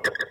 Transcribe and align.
quick 0.00 0.21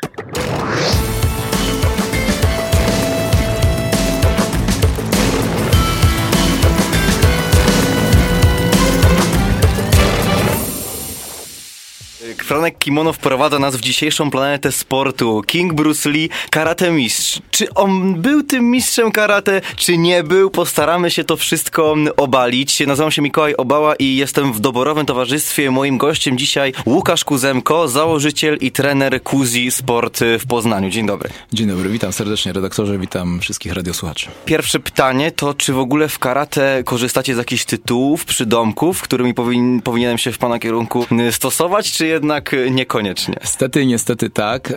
Franek 12.52 12.78
Kimono 12.78 13.14
wprowadza 13.14 13.60
nas 13.60 13.76
w 13.76 13.82
dzisiejszą 13.82 14.32
planetę 14.32 14.72
sportu. 14.72 15.42
King 15.48 15.74
Bruce 15.74 16.10
Lee, 16.10 16.30
karate 16.50 16.92
mistrz. 16.92 17.42
Czy 17.52 17.74
on 17.74 18.22
był 18.22 18.44
tym 18.44 18.72
mistrzem 18.72 19.12
karate, 19.12 19.62
czy 19.76 19.98
nie 19.98 20.24
był? 20.24 20.50
Postaramy 20.50 21.12
się 21.12 21.24
to 21.24 21.38
wszystko 21.38 21.96
obalić. 22.18 22.80
Nazywam 22.88 23.12
się 23.12 23.22
Mikołaj 23.22 23.56
Obała 23.56 23.96
i 23.96 24.16
jestem 24.16 24.54
w 24.54 24.60
doborowym 24.60 25.06
towarzystwie. 25.06 25.72
Moim 25.72 25.98
gościem 25.98 26.38
dzisiaj 26.38 26.74
Łukasz 26.86 27.24
Kuzemko, 27.24 27.88
założyciel 27.88 28.58
i 28.62 28.72
trener 28.72 29.24
Kuzi 29.24 29.72
Sport 29.72 30.20
w 30.40 30.48
Poznaniu. 30.48 30.90
Dzień 30.90 31.06
dobry. 31.06 31.30
Dzień 31.54 31.68
dobry, 31.68 31.90
witam 31.90 32.14
serdecznie 32.14 32.54
redaktorze, 32.54 32.98
witam 32.98 33.40
wszystkich 33.40 33.74
radiosłuchaczy. 33.74 34.28
Pierwsze 34.46 34.80
pytanie 34.80 35.32
to, 35.32 35.54
czy 35.54 35.74
w 35.74 35.80
ogóle 35.80 36.08
w 36.08 36.20
karate 36.20 36.84
korzystacie 36.86 37.36
z 37.36 37.38
jakichś 37.38 37.66
tytułów, 37.66 38.26
przydomków, 38.26 39.02
którymi 39.02 39.34
powin, 39.34 39.82
powinienem 39.82 40.18
się 40.18 40.32
w 40.32 40.38
pana 40.38 40.60
kierunku 40.60 41.06
stosować, 41.32 41.92
czy 41.92 42.08
jednak 42.08 42.41
niekoniecznie? 42.72 43.36
Niestety, 43.42 43.86
niestety 43.86 44.30
tak. 44.30 44.74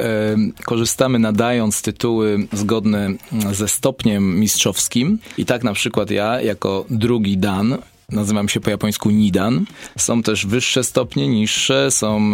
Korzystamy 0.65 1.19
nadając 1.19 1.83
tytuły 1.83 2.47
zgodne 2.53 3.11
ze 3.53 3.69
stopniem 3.69 4.41
mistrzowskim. 4.41 5.19
I 5.39 5.45
tak 5.45 5.65
na 5.65 5.73
przykład 5.73 6.11
ja, 6.11 6.41
jako 6.41 6.85
drugi 6.91 7.39
Dan, 7.39 7.79
Nazywam 8.13 8.49
się 8.49 8.61
po 8.61 8.71
japońsku 8.71 9.11
Nidan. 9.11 9.65
Są 9.99 10.23
też 10.23 10.47
wyższe 10.47 10.85
stopnie, 10.85 11.29
niższe. 11.29 11.91
Są 11.91 12.33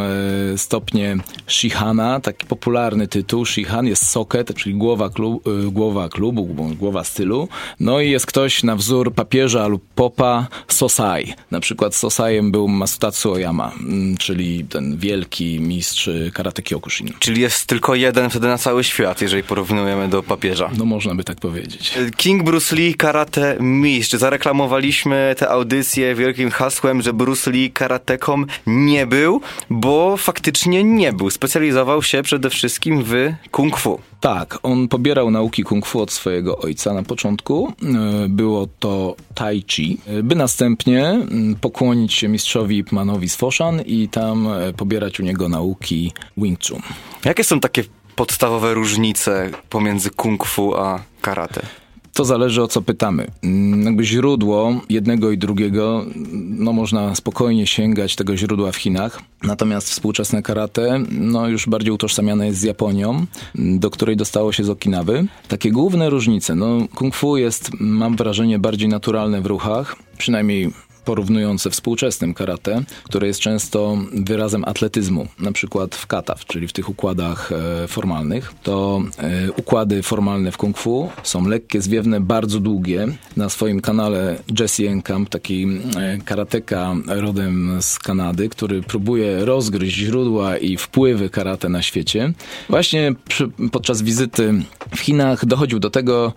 e, 0.54 0.58
stopnie 0.58 1.16
Shihana, 1.46 2.20
taki 2.20 2.46
popularny 2.46 3.08
tytuł. 3.08 3.46
Shihan 3.46 3.86
jest 3.86 4.08
soket, 4.08 4.54
czyli 4.54 4.74
głowa, 4.74 5.10
klub, 5.10 5.46
e, 5.46 5.70
głowa 5.70 6.08
klubu, 6.08 6.44
głowa 6.78 7.04
stylu. 7.04 7.48
No 7.80 8.00
i 8.00 8.10
jest 8.10 8.26
ktoś 8.26 8.62
na 8.62 8.76
wzór 8.76 9.14
papieża 9.14 9.66
lub 9.66 9.82
popa 9.94 10.48
Sosai. 10.68 11.34
Na 11.50 11.60
przykład 11.60 11.94
Sosajem 11.94 12.50
był 12.52 12.68
Masutatsu 12.68 13.32
Oyama, 13.32 13.72
mm, 13.80 14.16
czyli 14.16 14.64
ten 14.64 14.96
wielki 14.96 15.60
mistrz 15.60 16.10
karate 16.32 16.62
Kyokushin. 16.62 17.08
Czyli 17.18 17.40
jest 17.40 17.66
tylko 17.66 17.94
jeden 17.94 18.30
wtedy 18.30 18.46
na 18.46 18.58
cały 18.58 18.84
świat, 18.84 19.22
jeżeli 19.22 19.42
porównujemy 19.42 20.08
do 20.08 20.22
papieża. 20.22 20.70
No 20.78 20.84
można 20.84 21.14
by 21.14 21.24
tak 21.24 21.40
powiedzieć. 21.40 21.94
King 22.16 22.42
Bruce 22.42 22.76
Lee, 22.76 22.94
karate 22.94 23.56
mistrz. 23.60 24.14
Zareklamowaliśmy 24.14 25.34
te 25.38 25.48
audycję 25.60 26.14
wielkim 26.14 26.50
hasłem, 26.50 27.02
że 27.02 27.12
Bruce 27.12 27.50
Lee 27.50 27.70
karateką 27.70 28.44
nie 28.66 29.06
był, 29.06 29.40
bo 29.70 30.16
faktycznie 30.16 30.84
nie 30.84 31.12
był. 31.12 31.30
Specjalizował 31.30 32.02
się 32.02 32.22
przede 32.22 32.50
wszystkim 32.50 33.04
w 33.04 33.14
kung 33.50 33.76
fu. 33.76 34.00
Tak, 34.20 34.58
on 34.62 34.88
pobierał 34.88 35.30
nauki 35.30 35.62
kung 35.62 35.86
fu 35.86 36.00
od 36.00 36.12
swojego 36.12 36.58
ojca 36.58 36.94
na 36.94 37.02
początku. 37.02 37.72
E, 37.82 38.28
było 38.28 38.68
to 38.78 39.16
tai 39.34 39.64
chi, 39.68 39.98
e, 40.06 40.22
by 40.22 40.34
następnie 40.34 41.08
mm, 41.08 41.54
pokłonić 41.54 42.14
się 42.14 42.28
mistrzowi 42.28 42.78
Ip 42.78 42.92
Manowi 42.92 43.28
z 43.28 43.36
Foshan 43.36 43.80
i 43.80 44.08
tam 44.08 44.46
e, 44.46 44.72
pobierać 44.72 45.20
u 45.20 45.22
niego 45.22 45.48
nauki 45.48 46.12
Wing 46.36 46.58
Chun. 46.68 46.80
Jakie 47.24 47.44
są 47.44 47.60
takie 47.60 47.84
podstawowe 48.16 48.74
różnice 48.74 49.50
pomiędzy 49.70 50.10
kung 50.10 50.46
fu 50.46 50.74
a 50.76 51.00
karate? 51.20 51.60
To 52.20 52.24
zależy 52.24 52.62
o 52.62 52.68
co 52.68 52.82
pytamy. 52.82 53.26
Mm, 53.42 53.82
jakby 53.82 54.04
źródło 54.04 54.80
jednego 54.88 55.30
i 55.30 55.38
drugiego, 55.38 56.04
no 56.36 56.72
można 56.72 57.14
spokojnie 57.14 57.66
sięgać 57.66 58.16
tego 58.16 58.36
źródła 58.36 58.72
w 58.72 58.76
Chinach. 58.76 59.22
Natomiast 59.42 59.90
współczesne 59.90 60.42
karate, 60.42 61.00
no 61.10 61.48
już 61.48 61.68
bardziej 61.68 61.92
utożsamiane 61.92 62.46
jest 62.46 62.58
z 62.58 62.62
Japonią, 62.62 63.26
do 63.54 63.90
której 63.90 64.16
dostało 64.16 64.52
się 64.52 64.64
z 64.64 64.70
Okinawy. 64.70 65.26
Takie 65.48 65.70
główne 65.70 66.10
różnice, 66.10 66.54
no 66.54 66.78
kung 66.94 67.14
fu 67.14 67.36
jest, 67.36 67.70
mam 67.80 68.16
wrażenie, 68.16 68.58
bardziej 68.58 68.88
naturalne 68.88 69.40
w 69.40 69.46
ruchach, 69.46 69.96
przynajmniej 70.18 70.70
porównując 71.04 71.62
ze 71.62 71.70
współczesnym 71.70 72.34
karate, 72.34 72.82
które 73.04 73.26
jest 73.26 73.40
często 73.40 73.98
wyrazem 74.12 74.64
atletyzmu, 74.64 75.26
na 75.38 75.52
przykład 75.52 75.94
w 75.94 76.06
kataw, 76.06 76.46
czyli 76.46 76.68
w 76.68 76.72
tych 76.72 76.88
układach 76.88 77.52
e, 77.52 77.88
formalnych, 77.88 78.52
to 78.62 79.02
e, 79.18 79.52
układy 79.52 80.02
formalne 80.02 80.52
w 80.52 80.56
kung 80.56 80.78
fu 80.78 81.10
są 81.22 81.48
lekkie, 81.48 81.82
zwiewne, 81.82 82.20
bardzo 82.20 82.60
długie. 82.60 83.06
Na 83.36 83.48
swoim 83.48 83.80
kanale 83.80 84.36
Jesse 84.60 84.88
Enkamp, 84.88 85.28
taki 85.28 85.66
e, 85.96 86.18
karateka 86.24 86.94
rodem 87.06 87.78
z 87.80 87.98
Kanady, 87.98 88.48
który 88.48 88.82
próbuje 88.82 89.44
rozgryźć 89.44 89.96
źródła 89.96 90.56
i 90.58 90.76
wpływy 90.76 91.30
karate 91.30 91.68
na 91.68 91.82
świecie. 91.82 92.32
Właśnie 92.68 93.14
przy, 93.28 93.48
podczas 93.72 94.02
wizyty 94.02 94.54
w 94.96 95.00
Chinach 95.00 95.46
dochodził 95.46 95.78
do 95.78 95.90
tego, 95.90 96.32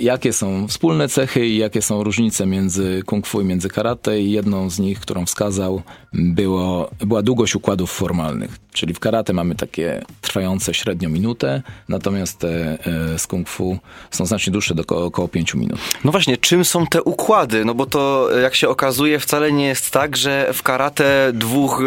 jakie 0.00 0.32
są 0.32 0.68
wspólne 0.68 1.08
cechy 1.08 1.46
i 1.46 1.56
jakie 1.56 1.82
są 1.82 2.04
różnice 2.04 2.46
między 2.46 3.02
kung 3.06 3.26
fu 3.26 3.40
i 3.40 3.44
między 3.44 3.68
karate 3.68 3.89
i 4.20 4.30
jedną 4.30 4.70
z 4.70 4.78
nich, 4.78 5.00
którą 5.00 5.26
wskazał, 5.26 5.82
było, 6.12 6.90
była 6.98 7.22
długość 7.22 7.54
układów 7.54 7.92
formalnych. 7.92 8.58
Czyli 8.72 8.94
w 8.94 8.98
karate 8.98 9.32
mamy 9.32 9.54
takie 9.54 10.02
trwające 10.20 10.74
średnio 10.74 11.08
minutę, 11.08 11.62
natomiast 11.88 12.38
te 12.38 12.78
e, 13.14 13.18
z 13.18 13.26
kung 13.26 13.48
fu 13.48 13.78
są 14.10 14.26
znacznie 14.26 14.52
dłuższe, 14.52 14.74
do 14.74 14.82
około, 14.82 15.04
około 15.04 15.28
5 15.28 15.54
minut. 15.54 15.78
No 16.04 16.10
właśnie, 16.10 16.36
czym 16.36 16.64
są 16.64 16.86
te 16.86 17.02
układy? 17.02 17.64
No 17.64 17.74
bo 17.74 17.86
to, 17.86 18.28
jak 18.42 18.54
się 18.54 18.68
okazuje, 18.68 19.18
wcale 19.18 19.52
nie 19.52 19.66
jest 19.66 19.90
tak, 19.90 20.16
że 20.16 20.50
w 20.52 20.62
karate 20.62 21.30
dwóch 21.34 21.82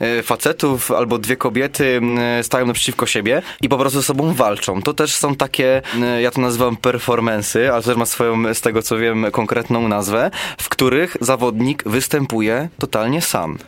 e, 0.00 0.06
e, 0.06 0.22
facetów 0.22 0.90
albo 0.90 1.18
dwie 1.18 1.36
kobiety 1.36 2.00
stają 2.42 2.66
naprzeciwko 2.66 3.06
siebie 3.06 3.42
i 3.60 3.68
po 3.68 3.78
prostu 3.78 4.00
ze 4.00 4.06
sobą 4.06 4.34
walczą. 4.34 4.82
To 4.82 4.94
też 4.94 5.14
są 5.14 5.36
takie, 5.36 5.82
ja 6.20 6.30
to 6.30 6.40
nazywam 6.40 6.76
performensy, 6.76 7.72
ale 7.72 7.82
też 7.82 7.96
ma 7.96 8.06
swoją, 8.06 8.54
z 8.54 8.60
tego 8.60 8.82
co 8.82 8.98
wiem, 8.98 9.26
konkretną 9.32 9.88
nazwę, 9.88 10.30
w 10.58 10.68
których 10.68 11.16
zawodnik 11.42 11.82
występuje 11.86 12.68
totalnie 12.78 13.22
sam. 13.22 13.58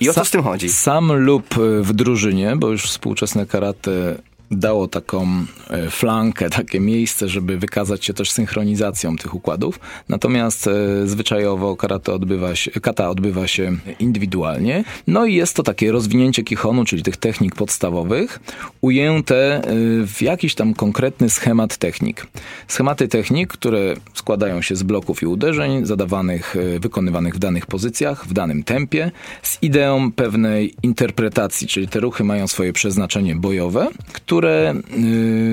I 0.00 0.10
o 0.10 0.14
co 0.14 0.24
z 0.24 0.30
tym 0.30 0.42
chodzi? 0.42 0.68
Sam 0.68 1.12
lub 1.12 1.54
w 1.80 1.92
drużynie, 1.92 2.56
bo 2.56 2.68
już 2.68 2.84
współczesne 2.84 3.46
karate 3.46 4.16
dało 4.50 4.88
taką 4.88 5.26
e, 5.70 5.90
flankę, 5.90 6.50
takie 6.50 6.80
miejsce, 6.80 7.28
żeby 7.28 7.58
wykazać 7.58 8.04
się 8.04 8.14
też 8.14 8.30
synchronizacją 8.30 9.16
tych 9.16 9.34
układów. 9.34 9.80
Natomiast 10.08 10.66
e, 10.66 11.06
zwyczajowo 11.06 11.76
karate 11.76 12.12
odbywa 12.12 12.54
się, 12.54 12.70
kata 12.70 13.10
odbywa 13.10 13.46
się 13.46 13.76
indywidualnie. 13.98 14.84
No 15.06 15.26
i 15.26 15.34
jest 15.34 15.56
to 15.56 15.62
takie 15.62 15.92
rozwinięcie 15.92 16.42
kichonu, 16.42 16.84
czyli 16.84 17.02
tych 17.02 17.16
technik 17.16 17.54
podstawowych, 17.54 18.40
ujęte 18.80 19.56
e, 19.56 19.62
w 20.06 20.22
jakiś 20.22 20.54
tam 20.54 20.74
konkretny 20.74 21.30
schemat 21.30 21.76
technik. 21.76 22.26
Schematy 22.68 23.08
technik, 23.08 23.52
które 23.52 23.94
składają 24.14 24.62
się 24.62 24.76
z 24.76 24.82
bloków 24.82 25.22
i 25.22 25.26
uderzeń 25.26 25.86
zadawanych, 25.86 26.56
wykonywanych 26.80 27.34
w 27.34 27.38
danych 27.38 27.66
pozycjach, 27.66 28.26
w 28.26 28.32
danym 28.32 28.62
tempie, 28.62 29.10
z 29.42 29.62
ideą 29.62 30.12
pewnej 30.12 30.74
interpretacji, 30.82 31.66
czyli 31.66 31.88
te 31.88 32.00
ruchy 32.00 32.24
mają 32.24 32.48
swoje 32.48 32.72
przeznaczenie 32.72 33.36
bojowe, 33.36 33.88
które 34.12 34.39
które, 34.40 34.74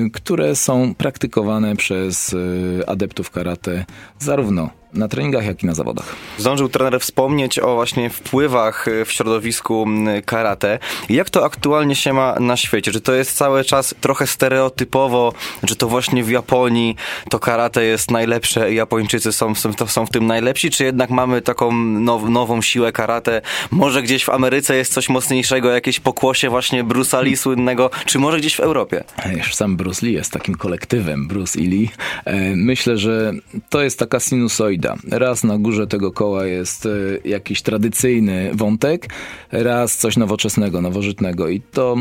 y, 0.06 0.10
które 0.12 0.56
są 0.56 0.94
praktykowane 0.94 1.76
przez 1.76 2.32
y, 2.32 2.82
adeptów 2.86 3.30
karate 3.30 3.84
zarówno 4.18 4.77
na 4.94 5.08
treningach, 5.08 5.46
jak 5.46 5.62
i 5.62 5.66
na 5.66 5.74
zawodach. 5.74 6.16
Zdążył 6.38 6.68
trener 6.68 7.00
wspomnieć 7.00 7.58
o 7.58 7.74
właśnie 7.74 8.10
wpływach 8.10 8.86
w 9.04 9.12
środowisku 9.12 9.86
karate. 10.24 10.78
Jak 11.08 11.30
to 11.30 11.44
aktualnie 11.44 11.96
się 11.96 12.12
ma 12.12 12.34
na 12.40 12.56
świecie? 12.56 12.92
Czy 12.92 13.00
to 13.00 13.14
jest 13.14 13.36
cały 13.36 13.64
czas 13.64 13.94
trochę 14.00 14.26
stereotypowo, 14.26 15.32
że 15.62 15.76
to 15.76 15.88
właśnie 15.88 16.24
w 16.24 16.30
Japonii 16.30 16.96
to 17.30 17.38
karate 17.38 17.84
jest 17.84 18.10
najlepsze 18.10 18.72
i 18.72 18.74
Japończycy 18.74 19.32
są, 19.32 19.54
są 19.86 20.06
w 20.06 20.10
tym 20.10 20.26
najlepsi, 20.26 20.70
czy 20.70 20.84
jednak 20.84 21.10
mamy 21.10 21.42
taką 21.42 21.72
now, 21.72 22.22
nową 22.28 22.62
siłę 22.62 22.92
karate? 22.92 23.42
Może 23.70 24.02
gdzieś 24.02 24.24
w 24.24 24.28
Ameryce 24.28 24.76
jest 24.76 24.92
coś 24.92 25.08
mocniejszego, 25.08 25.70
jakieś 25.70 26.00
pokłosie 26.00 26.50
właśnie 26.50 26.84
Bruce 26.84 27.22
Lee 27.22 27.36
słynnego, 27.36 27.90
czy 28.06 28.18
może 28.18 28.38
gdzieś 28.38 28.54
w 28.54 28.60
Europie? 28.60 29.04
Już 29.36 29.54
sam 29.54 29.76
Bruce 29.76 30.06
Lee 30.06 30.12
jest 30.12 30.32
takim 30.32 30.54
kolektywem, 30.54 31.28
Bruce 31.28 31.58
i 31.58 31.66
Lee. 31.66 31.90
E, 32.24 32.56
myślę, 32.56 32.98
że 32.98 33.32
to 33.68 33.82
jest 33.82 33.98
taka 33.98 34.20
sinusoida 34.20 34.77
Raz 35.10 35.44
na 35.44 35.58
górze 35.58 35.86
tego 35.86 36.12
koła 36.12 36.46
jest 36.46 36.86
e, 36.86 36.90
jakiś 37.24 37.62
tradycyjny 37.62 38.50
wątek, 38.54 39.08
raz 39.52 39.96
coś 39.96 40.16
nowoczesnego, 40.16 40.82
nowożytnego. 40.82 41.48
I 41.48 41.60
to, 41.60 41.96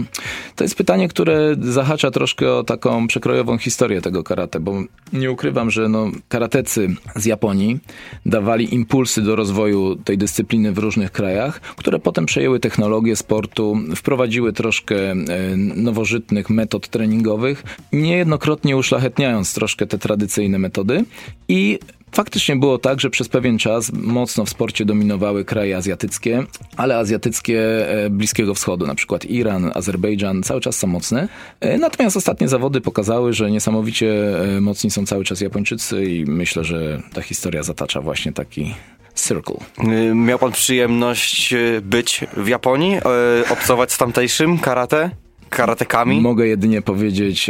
to 0.56 0.64
jest 0.64 0.76
pytanie, 0.76 1.08
które 1.08 1.56
zahacza 1.62 2.12
troszkę 2.12 2.54
o 2.54 2.64
taką 2.64 3.08
przekrojową 3.08 3.58
historię 3.58 4.02
tego 4.02 4.24
karate, 4.24 4.60
bo 4.60 4.84
nie 5.14 5.32
ukrywam, 5.32 5.72
że 5.72 5.90
no, 5.90 6.12
karatecy 6.30 6.96
z 7.16 7.26
Japonii 7.26 7.80
dawali 8.26 8.76
impulsy 8.76 9.22
do 9.22 9.36
rozwoju 9.36 9.96
tej 9.96 10.18
dyscypliny 10.18 10.72
w 10.72 10.78
różnych 10.78 11.12
krajach, 11.12 11.60
które 11.60 12.00
potem 12.00 12.26
przejęły 12.26 12.60
technologię 12.60 13.16
sportu, 13.16 13.78
wprowadziły 13.96 14.54
troszkę 14.54 15.12
e, 15.12 15.16
nowożytnych 15.58 16.50
metod 16.50 16.88
treningowych, 16.88 17.64
niejednokrotnie 17.94 18.78
uszlachetniając 18.78 19.54
troszkę 19.54 19.88
te 19.88 19.98
tradycyjne 19.98 20.60
metody 20.60 21.06
i 21.48 21.80
faktycznie 22.12 22.56
było 22.56 22.78
tak, 22.78 23.00
że 23.00 23.10
przez 23.10 23.30
pewien 23.30 23.58
czas 23.58 23.92
mocno 23.94 24.46
w 24.46 24.50
sporcie 24.50 24.86
dominowały 24.86 25.46
kraje 25.46 25.78
azjatyckie, 25.78 26.44
ale 26.78 26.98
azjatyckie 26.98 27.90
e, 28.06 28.10
Bliskiego 28.10 28.54
Wschodu, 28.54 28.88
na 28.88 28.96
przykład 28.96 29.26
Iran, 29.26 29.72
Azerbejdżan, 29.76 30.44
cały 30.44 30.62
czas 30.62 30.76
są 30.76 30.88
mocne. 30.88 31.28
E, 31.60 31.78
natomiast 31.78 32.18
ostatnie 32.18 32.48
zawody 32.48 32.82
pokazały, 32.82 33.34
że 33.34 33.52
niesamowicie 33.52 34.40
e, 34.58 34.62
mocni 34.62 34.92
są 34.92 35.06
cały 35.06 35.24
czas 35.24 35.42
Japończycy 35.42 36.06
i 36.06 36.26
myślę, 36.26 36.64
że 36.64 37.02
ta 37.14 37.22
historia 37.22 37.64
zatacza 37.64 38.02
właśnie 38.02 38.34
taki 38.34 38.74
Circle. 39.16 39.58
Miał 40.16 40.40
pan 40.40 40.52
przyjemność 40.52 41.56
być 41.82 42.26
w 42.38 42.48
Japonii, 42.48 42.98
obcować 43.50 43.92
z 43.92 43.98
tamtejszym 43.98 44.58
karate? 44.58 45.12
Karatekami? 45.50 46.22
Mogę 46.22 46.48
jedynie 46.48 46.82
powiedzieć, 46.82 47.50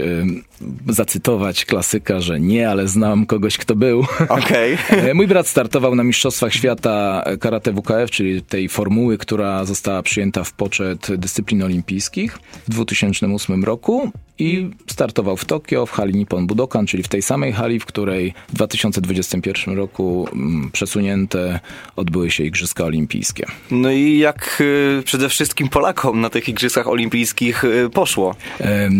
zacytować 0.89 1.65
klasyka, 1.65 2.21
że 2.21 2.39
nie, 2.39 2.69
ale 2.69 2.87
znam 2.87 3.25
kogoś, 3.25 3.57
kto 3.57 3.75
był. 3.75 4.05
Okay. 4.29 4.77
Mój 5.15 5.27
brat 5.27 5.47
startował 5.47 5.95
na 5.95 6.03
Mistrzostwach 6.03 6.53
Świata 6.53 7.23
Karate 7.39 7.73
WKF, 7.73 8.11
czyli 8.11 8.41
tej 8.41 8.69
formuły, 8.69 9.17
która 9.17 9.65
została 9.65 10.01
przyjęta 10.01 10.43
w 10.43 10.53
poczet 10.53 11.07
dyscyplin 11.17 11.63
olimpijskich 11.63 12.39
w 12.67 12.69
2008 12.69 13.63
roku 13.63 14.11
i 14.39 14.69
startował 14.87 15.37
w 15.37 15.45
Tokio, 15.45 15.85
w 15.85 15.91
hali 15.91 16.15
Nippon 16.15 16.47
Budokan, 16.47 16.87
czyli 16.87 17.03
w 17.03 17.07
tej 17.07 17.21
samej 17.21 17.53
hali, 17.53 17.79
w 17.79 17.85
której 17.85 18.33
w 18.49 18.53
2021 18.53 19.77
roku 19.77 20.27
mm, 20.33 20.69
przesunięte 20.71 21.59
odbyły 21.95 22.31
się 22.31 22.43
Igrzyska 22.43 22.83
Olimpijskie. 22.83 23.45
No 23.71 23.91
i 23.91 24.17
jak 24.17 24.57
y, 24.61 25.03
przede 25.05 25.29
wszystkim 25.29 25.69
Polakom 25.69 26.21
na 26.21 26.29
tych 26.29 26.49
Igrzyskach 26.49 26.87
Olimpijskich 26.87 27.63
y, 27.63 27.86
poszło? 27.89 28.35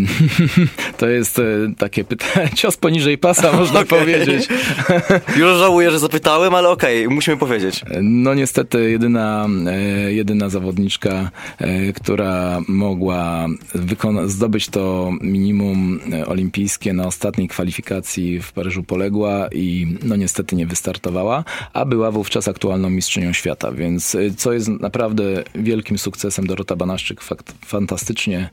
to 0.98 1.07
jest 1.07 1.39
y, 1.39 1.74
takie 1.78 2.04
pytanie, 2.04 2.50
cios 2.56 2.78
poniżej 2.78 3.18
pasa 3.18 3.51
można 3.62 3.80
okay. 3.80 4.00
powiedzieć. 4.00 4.48
Już 5.38 5.57
żałuję, 5.57 5.92
że 5.92 6.00
zapytałem, 6.00 6.56
ale 6.56 6.69
okej, 6.69 7.06
okay, 7.06 7.16
musimy 7.16 7.38
powiedzieć. 7.38 7.81
No 8.01 8.34
niestety 8.34 8.92
jedyna, 8.92 9.48
e, 9.68 10.13
jedyna 10.13 10.50
zawodniczka, 10.50 11.31
e, 11.57 11.94
która 11.94 12.62
mogła 12.68 13.48
zdobyć 14.25 14.68
to 14.68 15.12
minimum 15.22 16.00
e, 16.13 16.25
olimpijskie 16.25 16.94
na 16.94 17.07
ostatniej 17.07 17.48
kwalifikacji 17.48 18.42
w 18.42 18.51
Paryżu 18.51 18.84
poległa 18.84 19.48
i 19.51 19.98
no 20.04 20.16
niestety 20.16 20.56
nie 20.56 20.68
wystartowała, 20.68 21.44
a 21.74 21.86
była 21.86 22.12
wówczas 22.12 22.48
aktualną 22.48 22.89
mistrzynią 22.89 23.34
świata, 23.34 23.72
więc 23.72 24.16
e, 24.16 24.31
co 24.38 24.54
jest 24.54 24.68
naprawdę 24.68 25.24
wielkim 25.56 25.98
sukcesem, 25.98 26.48
Dorota 26.48 26.75
Banaszczyk 26.75 27.22
fakt, 27.22 27.54
fantastycznie 27.66 28.38
e, 28.39 28.50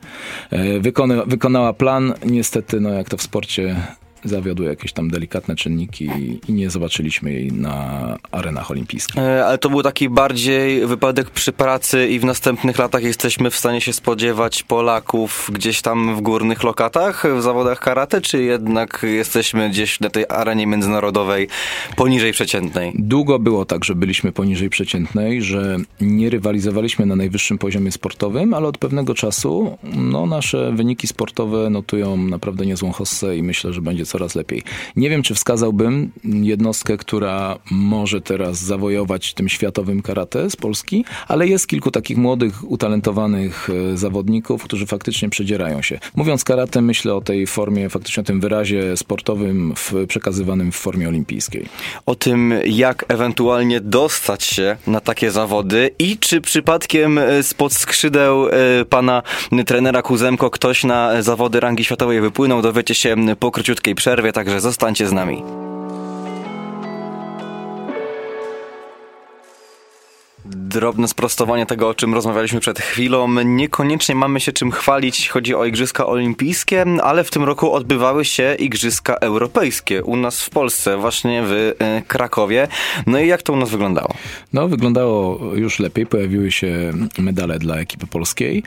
wykona, 0.80 1.24
wykonała 1.26 1.72
plan. 1.72 2.14
Niestety, 2.24 2.80
no 2.80 2.90
jak 2.90 3.08
to 3.08 3.16
w 3.16 3.22
sporcie 3.22 3.76
zawiodły 4.24 4.66
jakieś 4.66 4.92
tam 4.92 5.08
delikatne 5.08 5.56
czynniki 5.56 6.10
i 6.48 6.52
nie 6.52 6.70
zobaczyliśmy 6.70 7.32
jej 7.32 7.52
na 7.52 8.16
arenach 8.30 8.70
olimpijskich. 8.70 9.18
E, 9.18 9.46
ale 9.46 9.58
to 9.58 9.70
był 9.70 9.82
taki 9.82 10.08
bardziej 10.08 10.86
wypadek 10.86 11.30
przy 11.30 11.52
pracy 11.52 12.08
i 12.08 12.18
w 12.18 12.24
następnych 12.24 12.78
latach 12.78 13.02
jesteśmy 13.02 13.50
w 13.50 13.56
stanie 13.56 13.80
się 13.80 13.92
spodziewać 13.92 14.62
Polaków 14.62 15.50
gdzieś 15.52 15.82
tam 15.82 16.16
w 16.16 16.20
górnych 16.20 16.62
lokatach 16.62 17.24
w 17.38 17.42
zawodach 17.42 17.80
karate, 17.80 18.20
czy 18.20 18.42
jednak 18.42 19.06
jesteśmy 19.08 19.70
gdzieś 19.70 20.00
na 20.00 20.10
tej 20.10 20.24
arenie 20.28 20.66
międzynarodowej 20.66 21.48
poniżej 21.96 22.32
przeciętnej? 22.32 22.92
Długo 22.94 23.38
było 23.38 23.64
tak, 23.64 23.84
że 23.84 23.94
byliśmy 23.94 24.32
poniżej 24.32 24.70
przeciętnej, 24.70 25.42
że 25.42 25.76
nie 26.00 26.30
rywalizowaliśmy 26.30 27.06
na 27.06 27.16
najwyższym 27.16 27.58
poziomie 27.58 27.92
sportowym, 27.92 28.54
ale 28.54 28.68
od 28.68 28.78
pewnego 28.78 29.14
czasu 29.14 29.78
no, 29.82 30.26
nasze 30.26 30.72
wyniki 30.72 31.06
sportowe 31.06 31.70
notują 31.70 32.16
naprawdę 32.16 32.66
niezłą 32.66 32.92
hossę 32.92 33.36
i 33.36 33.42
myślę, 33.42 33.72
że 33.72 33.80
będzie 33.80 34.06
coraz 34.14 34.34
lepiej. 34.34 34.62
Nie 34.96 35.10
wiem, 35.10 35.22
czy 35.22 35.34
wskazałbym 35.34 36.10
jednostkę, 36.24 36.96
która 36.96 37.58
może 37.70 38.20
teraz 38.20 38.58
zawojować 38.58 39.34
tym 39.34 39.48
światowym 39.48 40.02
karate 40.02 40.50
z 40.50 40.56
Polski, 40.56 41.04
ale 41.28 41.48
jest 41.48 41.66
kilku 41.66 41.90
takich 41.90 42.16
młodych, 42.16 42.70
utalentowanych 42.70 43.70
e, 43.70 43.96
zawodników, 43.96 44.64
którzy 44.64 44.86
faktycznie 44.86 45.28
przedzierają 45.28 45.82
się. 45.82 45.98
Mówiąc 46.16 46.44
karate, 46.44 46.80
myślę 46.82 47.14
o 47.14 47.20
tej 47.20 47.46
formie, 47.46 47.88
faktycznie 47.88 48.20
o 48.20 48.24
tym 48.24 48.40
wyrazie 48.40 48.96
sportowym 48.96 49.74
w, 49.76 49.92
przekazywanym 50.08 50.72
w 50.72 50.76
formie 50.76 51.08
olimpijskiej. 51.08 51.66
O 52.06 52.14
tym, 52.14 52.54
jak 52.66 53.04
ewentualnie 53.08 53.80
dostać 53.80 54.44
się 54.44 54.76
na 54.86 55.00
takie 55.00 55.30
zawody 55.30 55.90
i 55.98 56.18
czy 56.18 56.40
przypadkiem 56.40 57.18
e, 57.18 57.42
spod 57.42 57.72
skrzydeł 57.72 58.48
e, 58.48 58.50
pana 58.84 59.22
trenera 59.66 60.02
Kuzemko 60.02 60.50
ktoś 60.50 60.84
na 60.84 61.22
zawody 61.22 61.60
rangi 61.60 61.84
światowej 61.84 62.20
wypłynął, 62.20 62.62
dowiecie 62.62 62.94
się 62.94 63.16
po 63.38 63.50
króciutkiej 63.50 63.94
przerwie, 64.04 64.32
także 64.32 64.60
zostańcie 64.60 65.08
z 65.08 65.12
nami. 65.12 65.42
Drobne 70.74 71.08
sprostowanie 71.08 71.66
tego, 71.66 71.88
o 71.88 71.94
czym 71.94 72.14
rozmawialiśmy 72.14 72.60
przed 72.60 72.78
chwilą. 72.78 73.28
Niekoniecznie 73.44 74.14
mamy 74.14 74.40
się 74.40 74.52
czym 74.52 74.70
chwalić, 74.70 75.28
chodzi 75.28 75.54
o 75.54 75.64
Igrzyska 75.64 76.06
Olimpijskie, 76.06 76.84
ale 77.02 77.24
w 77.24 77.30
tym 77.30 77.44
roku 77.44 77.72
odbywały 77.72 78.24
się 78.24 78.56
Igrzyska 78.58 79.14
Europejskie 79.14 80.04
u 80.04 80.16
nas 80.16 80.42
w 80.42 80.50
Polsce, 80.50 80.96
właśnie 80.96 81.42
w 81.46 81.74
e, 81.78 82.02
Krakowie. 82.02 82.68
No 83.06 83.20
i 83.20 83.28
jak 83.28 83.42
to 83.42 83.52
u 83.52 83.56
nas 83.56 83.70
wyglądało? 83.70 84.14
No, 84.52 84.68
wyglądało 84.68 85.40
już 85.54 85.78
lepiej. 85.78 86.06
Pojawiły 86.06 86.52
się 86.52 86.92
medale 87.18 87.58
dla 87.58 87.76
ekipy 87.76 88.06
polskiej, 88.06 88.62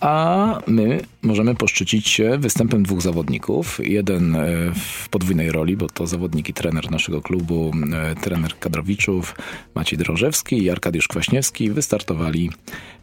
a 0.00 0.58
my 0.66 1.00
możemy 1.22 1.54
poszczycić 1.54 2.08
się 2.08 2.38
występem 2.38 2.82
dwóch 2.82 3.02
zawodników. 3.02 3.80
Jeden 3.82 4.34
e, 4.34 4.46
w 4.74 5.08
podwójnej 5.08 5.52
roli, 5.52 5.76
bo 5.76 5.88
to 5.88 6.06
zawodnik 6.06 6.48
i 6.48 6.54
trener 6.54 6.90
naszego 6.90 7.22
klubu, 7.22 7.72
e, 7.92 8.14
trener 8.14 8.58
kadrowiczów 8.58 9.34
Maciej 9.74 9.98
Drążewski 9.98 10.62
i 10.62 10.70
Arkadiusz 10.70 11.08
Kwaśniewski 11.08 11.49
wystartowali 11.70 12.50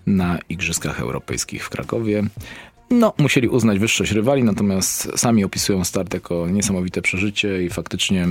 na 0.06 0.40
Igrzyskach 0.50 1.00
Europejskich 1.00 1.66
w 1.66 1.70
Krakowie. 1.70 2.24
No, 2.90 3.14
musieli 3.18 3.48
uznać 3.48 3.80
wyższość 3.80 4.12
rywali, 4.12 4.44
natomiast 4.44 5.12
sami 5.16 5.44
opisują 5.44 5.84
start 5.84 6.14
jako 6.14 6.48
niesamowite 6.50 7.02
przeżycie 7.02 7.64
i 7.64 7.70
faktycznie 7.70 8.28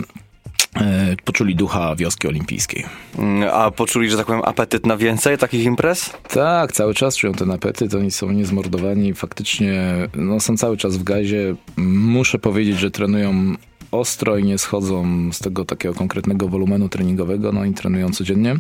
E, 0.80 1.16
poczuli 1.24 1.54
ducha 1.54 1.96
wioski 1.96 2.28
olimpijskiej. 2.28 2.84
Mm, 3.18 3.48
a 3.52 3.70
poczuli, 3.70 4.10
że 4.10 4.16
tak 4.16 4.26
powiem, 4.26 4.42
apetyt 4.44 4.86
na 4.86 4.96
więcej 4.96 5.38
takich 5.38 5.64
imprez? 5.64 6.12
Tak, 6.28 6.72
cały 6.72 6.94
czas 6.94 7.16
czują 7.16 7.32
ten 7.32 7.50
apetyt, 7.50 7.94
oni 7.94 8.10
są 8.10 8.30
niezmordowani, 8.30 9.14
faktycznie 9.14 9.94
no, 10.14 10.40
są 10.40 10.56
cały 10.56 10.76
czas 10.76 10.96
w 10.96 11.02
gazie. 11.02 11.54
Muszę 11.76 12.38
powiedzieć, 12.38 12.78
że 12.78 12.90
trenują 12.90 13.54
ostro 13.90 14.38
i 14.38 14.44
nie 14.44 14.58
schodzą 14.58 15.06
z 15.32 15.38
tego 15.38 15.64
takiego 15.64 15.94
konkretnego 15.94 16.48
wolumenu 16.48 16.88
treningowego, 16.88 17.52
no 17.52 17.64
i 17.64 17.72
trenują 17.72 18.10
codziennie 18.10 18.50
e, 18.52 18.58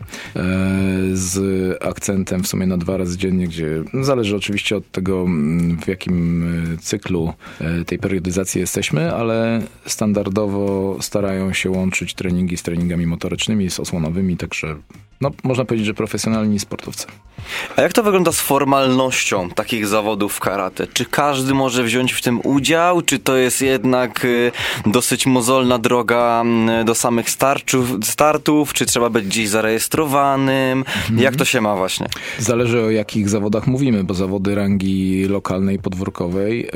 z 1.12 1.38
akcentem 1.84 2.42
w 2.42 2.48
sumie 2.48 2.66
na 2.66 2.76
dwa 2.76 2.96
razy 2.96 3.18
dziennie, 3.18 3.48
gdzie 3.48 3.82
zależy 4.00 4.36
oczywiście 4.36 4.76
od 4.76 4.90
tego, 4.90 5.26
w 5.84 5.88
jakim 5.88 6.44
e, 6.74 6.76
cyklu 6.76 7.32
e, 7.60 7.84
tej 7.84 7.98
periodyzacji 7.98 8.60
jesteśmy, 8.60 9.14
ale 9.14 9.62
standardowo 9.86 10.96
starają 11.00 11.52
się 11.52 11.70
łączyć 11.70 12.14
treningi 12.14 12.56
z 12.56 12.62
treningami 12.62 13.06
motorycznymi, 13.06 13.70
z 13.70 13.80
osłonowymi, 13.80 14.36
także 14.36 14.76
no, 15.20 15.30
można 15.44 15.64
powiedzieć, 15.64 15.86
że 15.86 15.94
profesjonalni 15.94 16.58
sportowcy. 16.58 17.06
A 17.76 17.82
jak 17.82 17.92
to 17.92 18.02
wygląda 18.02 18.32
z 18.32 18.40
formalnością 18.40 19.50
takich 19.50 19.86
zawodów 19.86 20.32
w 20.32 20.40
karate? 20.40 20.86
Czy 20.86 21.04
każdy 21.04 21.54
może 21.54 21.84
wziąć 21.84 22.12
w 22.12 22.22
tym 22.22 22.40
udział? 22.44 23.02
Czy 23.02 23.18
to 23.18 23.36
jest 23.36 23.62
jednak 23.62 24.24
y, 24.24 24.52
dosyć 24.86 25.26
mozolna 25.26 25.78
droga 25.78 26.40
mm, 26.40 26.86
do 26.86 26.94
samych 26.94 27.30
starczów, 27.30 27.88
startów? 28.02 28.72
Czy 28.72 28.86
trzeba 28.86 29.10
być 29.10 29.26
gdzieś 29.26 29.48
zarejestrowanym? 29.48 30.78
Mhm. 30.78 31.18
Jak 31.18 31.36
to 31.36 31.44
się 31.44 31.60
ma 31.60 31.76
właśnie? 31.76 32.06
Zależy 32.38 32.82
o 32.82 32.90
jakich 32.90 33.28
zawodach 33.28 33.66
mówimy, 33.66 34.04
bo 34.04 34.14
zawody 34.14 34.54
rangi 34.54 35.24
lokalnej, 35.28 35.78
podwórkowej, 35.78 36.66
y, 36.66 36.70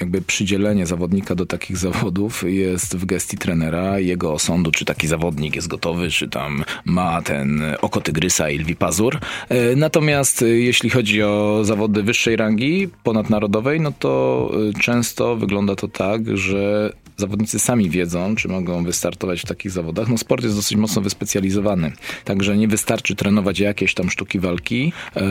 jakby 0.00 0.22
przydzielenie 0.22 0.86
zawodnika 0.86 1.34
do 1.34 1.46
takich 1.46 1.76
zawodów 1.76 2.44
jest 2.46 2.96
w 2.96 3.04
gestii 3.04 3.38
trenera, 3.38 3.98
jego 3.98 4.32
osądu, 4.32 4.70
czy 4.70 4.84
taki 4.84 5.06
zawodnik 5.06 5.56
jest 5.56 5.68
gotowy, 5.68 6.10
czy 6.10 6.28
tam 6.28 6.64
ma 6.84 7.22
ten 7.22 7.62
oko 7.84 8.00
tygrysa 8.00 8.50
i 8.50 8.58
lwi 8.58 8.76
pazur. 8.76 9.18
Y, 9.52 9.76
natomiast 9.76 10.42
y, 10.42 10.60
jeśli 10.60 10.90
chodzi 10.90 11.22
o 11.22 11.60
zawody 11.62 12.02
wyższej 12.02 12.36
rangi, 12.36 12.88
ponadnarodowej, 13.02 13.80
no 13.80 13.92
to 13.98 14.50
y, 14.70 14.80
często 14.80 15.36
wygląda 15.36 15.76
to 15.76 15.88
tak, 15.88 16.36
że 16.36 16.92
zawodnicy 17.16 17.58
sami 17.58 17.90
wiedzą, 17.90 18.36
czy 18.36 18.48
mogą 18.48 18.84
wystartować 18.84 19.40
w 19.40 19.46
takich 19.46 19.70
zawodach. 19.70 20.08
No 20.08 20.18
sport 20.18 20.44
jest 20.44 20.56
dosyć 20.56 20.76
mocno 20.76 21.02
wyspecjalizowany, 21.02 21.92
także 22.24 22.56
nie 22.56 22.68
wystarczy 22.68 23.14
trenować 23.14 23.60
jakieś 23.60 23.94
tam 23.94 24.10
sztuki 24.10 24.40
walki, 24.40 24.92
yy, 25.16 25.22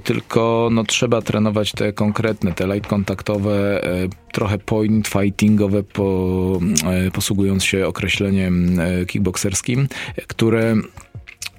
tylko 0.00 0.68
no 0.72 0.84
trzeba 0.84 1.22
trenować 1.22 1.72
te 1.72 1.92
konkretne, 1.92 2.52
te 2.52 2.66
light 2.66 2.86
kontaktowe, 2.86 3.82
yy, 4.02 4.08
trochę 4.32 4.58
point 4.58 5.08
fightingowe, 5.08 5.82
po, 5.82 6.60
yy, 7.02 7.10
posługując 7.10 7.64
się 7.64 7.86
określeniem 7.86 8.78
kickboxerskim, 9.06 9.88
które 10.26 10.76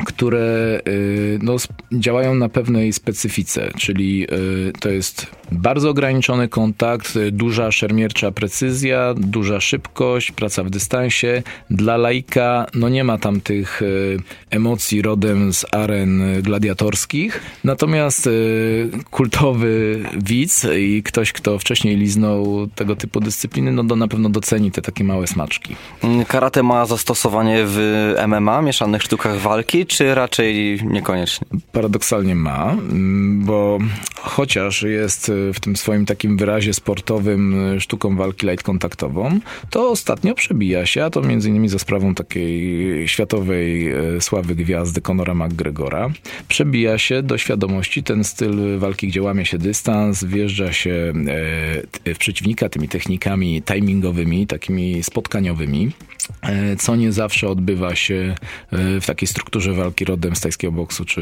które 0.06 0.82
y, 0.88 1.40
no, 1.42 1.56
działają 1.92 2.36
na 2.36 2.50
pewnej 2.50 2.94
specyfice, 2.94 3.72
czyli 3.78 4.28
y, 4.70 4.74
to 4.80 4.90
jest 4.90 5.28
bardzo 5.52 5.90
ograniczony 5.90 6.48
kontakt, 6.48 7.16
y, 7.16 7.32
duża 7.32 7.72
szermiercza 7.72 8.32
precyzja, 8.32 9.14
duża 9.18 9.60
szybkość, 9.60 10.32
praca 10.32 10.64
w 10.64 10.70
dystansie. 10.70 11.44
Dla 11.70 11.98
laika 11.98 12.66
no 12.74 12.90
nie 12.90 13.04
ma 13.04 13.18
tam 13.18 13.42
tych 13.42 13.82
emocji 14.50 15.02
rodem 15.02 15.54
z 15.54 15.66
aren 15.72 16.42
gladiatorskich, 16.42 17.42
natomiast 17.64 18.30
kultowy 19.12 20.04
widz 20.24 20.68
i 20.78 21.04
ktoś, 21.04 21.32
kto 21.32 21.60
wcześniej 21.60 21.98
liznął 21.98 22.68
tego 22.76 22.96
typu 22.96 23.20
dyscypliny, 23.20 23.72
no 23.72 23.84
to 23.84 23.96
na 23.96 24.08
pewno 24.08 24.30
doceni 24.30 24.72
te 24.72 24.82
takie 24.82 25.04
małe 25.04 25.28
smaczki. 25.28 25.76
Karate 26.28 26.64
ma 26.64 26.86
zastosowanie 26.86 27.64
w 27.66 28.14
MMA, 28.28 28.62
mieszanych 28.62 29.04
sztukach 29.04 29.40
walki, 29.40 29.85
czy 29.88 30.16
raczej 30.16 30.80
niekoniecznie? 30.84 31.48
Paradoksalnie 31.72 32.36
ma, 32.36 32.72
mm, 32.72 33.46
bo 33.46 33.80
chociaż 34.16 34.82
jest 34.82 35.32
w 35.54 35.60
tym 35.60 35.76
swoim 35.76 36.06
takim 36.06 36.38
wyrazie 36.38 36.74
sportowym 36.74 37.56
sztuką 37.80 38.16
walki 38.16 38.48
light 38.48 38.64
kontaktową, 38.64 39.40
to 39.70 39.90
ostatnio 39.90 40.36
przebija 40.36 40.86
się, 40.86 41.04
a 41.04 41.10
to 41.10 41.22
między 41.22 41.50
innymi 41.50 41.70
za 41.70 41.80
sprawą 41.80 42.16
takiej 42.16 43.08
światowej 43.08 43.92
e, 43.92 44.22
sławy 44.22 44.56
gwiazdy 44.56 45.02
Conora 45.02 45.34
McGregora, 45.36 46.10
przebija 46.48 46.98
się 46.98 47.22
do 47.22 47.38
świadomości 47.38 48.04
ten 48.04 48.24
styl 48.24 48.80
walki, 48.80 49.08
gdzie 49.08 49.22
łamie 49.22 49.46
się 49.46 49.58
dystans, 49.58 50.24
wjeżdża 50.24 50.74
się 50.74 51.14
w 52.06 52.18
przeciwnika 52.18 52.70
tymi 52.70 52.88
technikami 52.88 53.62
timingowymi, 53.62 54.48
takimi 54.48 55.04
spotkaniowymi. 55.04 55.92
Co 56.80 56.96
nie 56.96 57.12
zawsze 57.12 57.48
odbywa 57.48 57.96
się 57.96 58.36
w 58.72 59.06
takiej 59.06 59.28
strukturze 59.28 59.74
walki 59.76 60.06
rodem 60.06 60.36
z 60.36 60.42
tajskiego 60.42 60.72
boksu 60.72 61.06
czy 61.06 61.22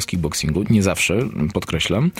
z 0.00 0.06
kickboxingu. 0.06 0.64
Nie 0.70 0.82
zawsze, 0.82 1.18
podkreślam. 1.54 2.10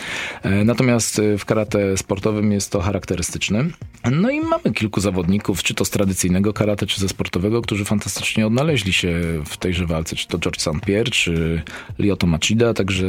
E, 0.42 0.64
natomiast 0.64 1.20
w 1.38 1.44
karate 1.44 1.96
sportowym 1.96 2.52
jest 2.52 2.70
to 2.70 2.80
charakterystyczne. 2.80 3.64
No 4.10 4.30
i 4.30 4.40
mamy 4.40 4.72
kilku 4.74 5.00
zawodników, 5.00 5.62
czy 5.62 5.74
to 5.74 5.84
z 5.84 5.90
tradycyjnego 5.90 6.52
karate, 6.52 6.86
czy 6.86 7.00
ze 7.00 7.08
sportowego, 7.08 7.62
którzy 7.62 7.84
fantastycznie 7.84 8.46
odnaleźli 8.46 8.92
się 8.92 9.12
w 9.46 9.56
tejże 9.56 9.86
walce, 9.86 10.16
czy 10.16 10.28
to 10.28 10.38
George 10.38 10.60
St. 10.60 10.80
Pierre, 10.86 11.10
czy 11.10 11.62
Lyoto 11.98 12.26
Machida, 12.26 12.74
także 12.74 13.06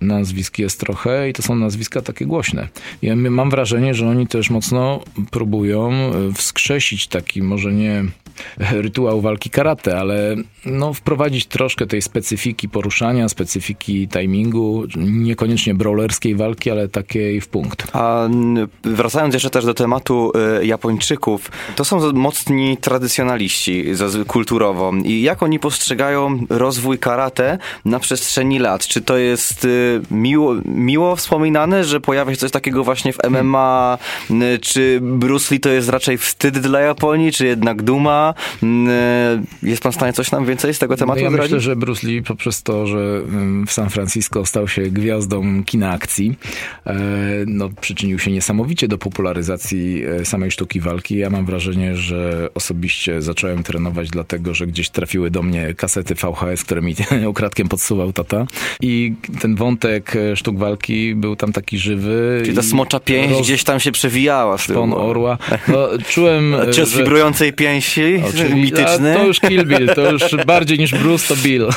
nazwisk 0.00 0.58
jest 0.58 0.80
trochę 0.80 1.28
i 1.28 1.32
to 1.32 1.42
są 1.42 1.54
nazwiska 1.54 2.02
takie 2.02 2.26
głośne. 2.26 2.68
Ja 3.02 3.16
mam 3.16 3.50
wrażenie, 3.50 3.94
że 3.94 4.08
oni 4.08 4.26
też 4.26 4.50
mocno 4.50 5.00
próbują 5.30 5.92
wskrzesić 6.34 7.06
taki, 7.06 7.42
może 7.42 7.72
nie 7.72 8.04
rytuał 8.84 9.20
walki 9.20 9.50
karate, 9.50 9.98
ale 9.98 10.36
no, 10.66 10.94
wprowadzić 10.94 11.46
troszkę 11.46 11.86
tej 11.86 11.97
specyfiki 12.02 12.68
poruszania, 12.68 13.28
specyfiki 13.28 14.08
timingu, 14.08 14.84
niekoniecznie 14.96 15.74
brawlerskiej 15.74 16.34
walki, 16.34 16.70
ale 16.70 16.88
takiej 16.88 17.40
w 17.40 17.48
punkt. 17.48 17.86
A 17.92 18.28
wracając 18.84 19.34
jeszcze 19.34 19.50
też 19.50 19.64
do 19.64 19.74
tematu 19.74 20.32
y, 20.60 20.66
Japończyków, 20.66 21.50
to 21.76 21.84
są 21.84 22.12
mocni 22.12 22.76
tradycjonaliści 22.76 23.84
kulturowo 24.26 24.92
i 25.04 25.22
jak 25.22 25.42
oni 25.42 25.58
postrzegają 25.58 26.46
rozwój 26.48 26.98
karate 26.98 27.58
na 27.84 27.98
przestrzeni 27.98 28.58
lat? 28.58 28.86
Czy 28.86 29.00
to 29.00 29.16
jest 29.16 29.64
y, 29.64 30.00
miło, 30.10 30.54
miło 30.64 31.16
wspominane, 31.16 31.84
że 31.84 32.00
pojawia 32.00 32.32
się 32.32 32.38
coś 32.38 32.50
takiego 32.50 32.84
właśnie 32.84 33.12
w 33.12 33.18
MMA, 33.30 33.98
y, 34.30 34.58
czy 34.58 34.98
Bruce 35.02 35.54
Lee 35.54 35.60
to 35.60 35.68
jest 35.68 35.88
raczej 35.88 36.18
wstyd 36.18 36.58
dla 36.58 36.80
Japonii, 36.80 37.32
czy 37.32 37.46
jednak 37.46 37.82
duma? 37.82 38.34
E, 38.62 39.42
jest 39.62 39.82
pan 39.82 39.92
w 39.92 39.94
stanie 39.94 40.12
coś 40.12 40.30
nam 40.30 40.46
więcej 40.46 40.74
z 40.74 40.78
tego 40.78 40.96
tematu 40.96 41.20
no 41.20 41.24
ja 41.24 41.30
myślę, 41.30 41.60
że 41.60 41.76
Bruce 41.88 42.06
Lee 42.06 42.22
poprzez 42.22 42.62
to, 42.62 42.86
że 42.86 43.22
w 43.66 43.72
San 43.72 43.90
Francisco 43.90 44.46
stał 44.46 44.68
się 44.68 44.82
gwiazdą 44.82 45.64
kina 45.64 45.90
akcji, 45.90 46.34
e, 46.86 46.94
no, 47.46 47.68
przyczynił 47.80 48.18
się 48.18 48.30
niesamowicie 48.30 48.88
do 48.88 48.98
popularyzacji 48.98 50.04
e, 50.04 50.24
samej 50.24 50.50
sztuki 50.50 50.80
walki. 50.80 51.18
Ja 51.18 51.30
mam 51.30 51.46
wrażenie, 51.46 51.96
że 51.96 52.48
osobiście 52.54 53.22
zacząłem 53.22 53.62
trenować 53.62 54.10
dlatego, 54.10 54.54
że 54.54 54.66
gdzieś 54.66 54.90
trafiły 54.90 55.30
do 55.30 55.42
mnie 55.42 55.74
kasety 55.74 56.14
VHS, 56.14 56.64
które 56.64 56.82
mi 56.82 56.94
ukradkiem 57.28 57.68
podsuwał 57.68 58.12
tata 58.12 58.46
i 58.80 59.14
ten 59.40 59.54
wątek 59.54 60.14
sztuk 60.34 60.58
walki 60.58 61.14
był 61.14 61.36
tam 61.36 61.52
taki 61.52 61.78
żywy. 61.78 62.40
Czyli 62.44 62.56
ta 62.56 62.62
smocza 62.62 63.00
pięść 63.00 63.30
roz... 63.30 63.42
gdzieś 63.42 63.64
tam 63.64 63.80
się 63.80 63.92
przewijała. 63.92 64.58
Szpon 64.58 64.92
orła. 64.92 65.38
No, 65.68 65.88
czułem, 66.08 66.56
Cios 66.74 66.90
że... 66.90 66.98
wibrującej 66.98 67.52
pięści 67.52 68.22
mityczny. 68.54 69.14
to 69.14 69.26
już 69.26 69.40
Kill 69.40 69.66
Bill, 69.66 69.88
to 69.94 70.12
już 70.12 70.22
bardziej 70.46 70.78
niż 70.78 70.94
Bruce 70.94 71.34
to 71.34 71.42
Bill. 71.42 71.68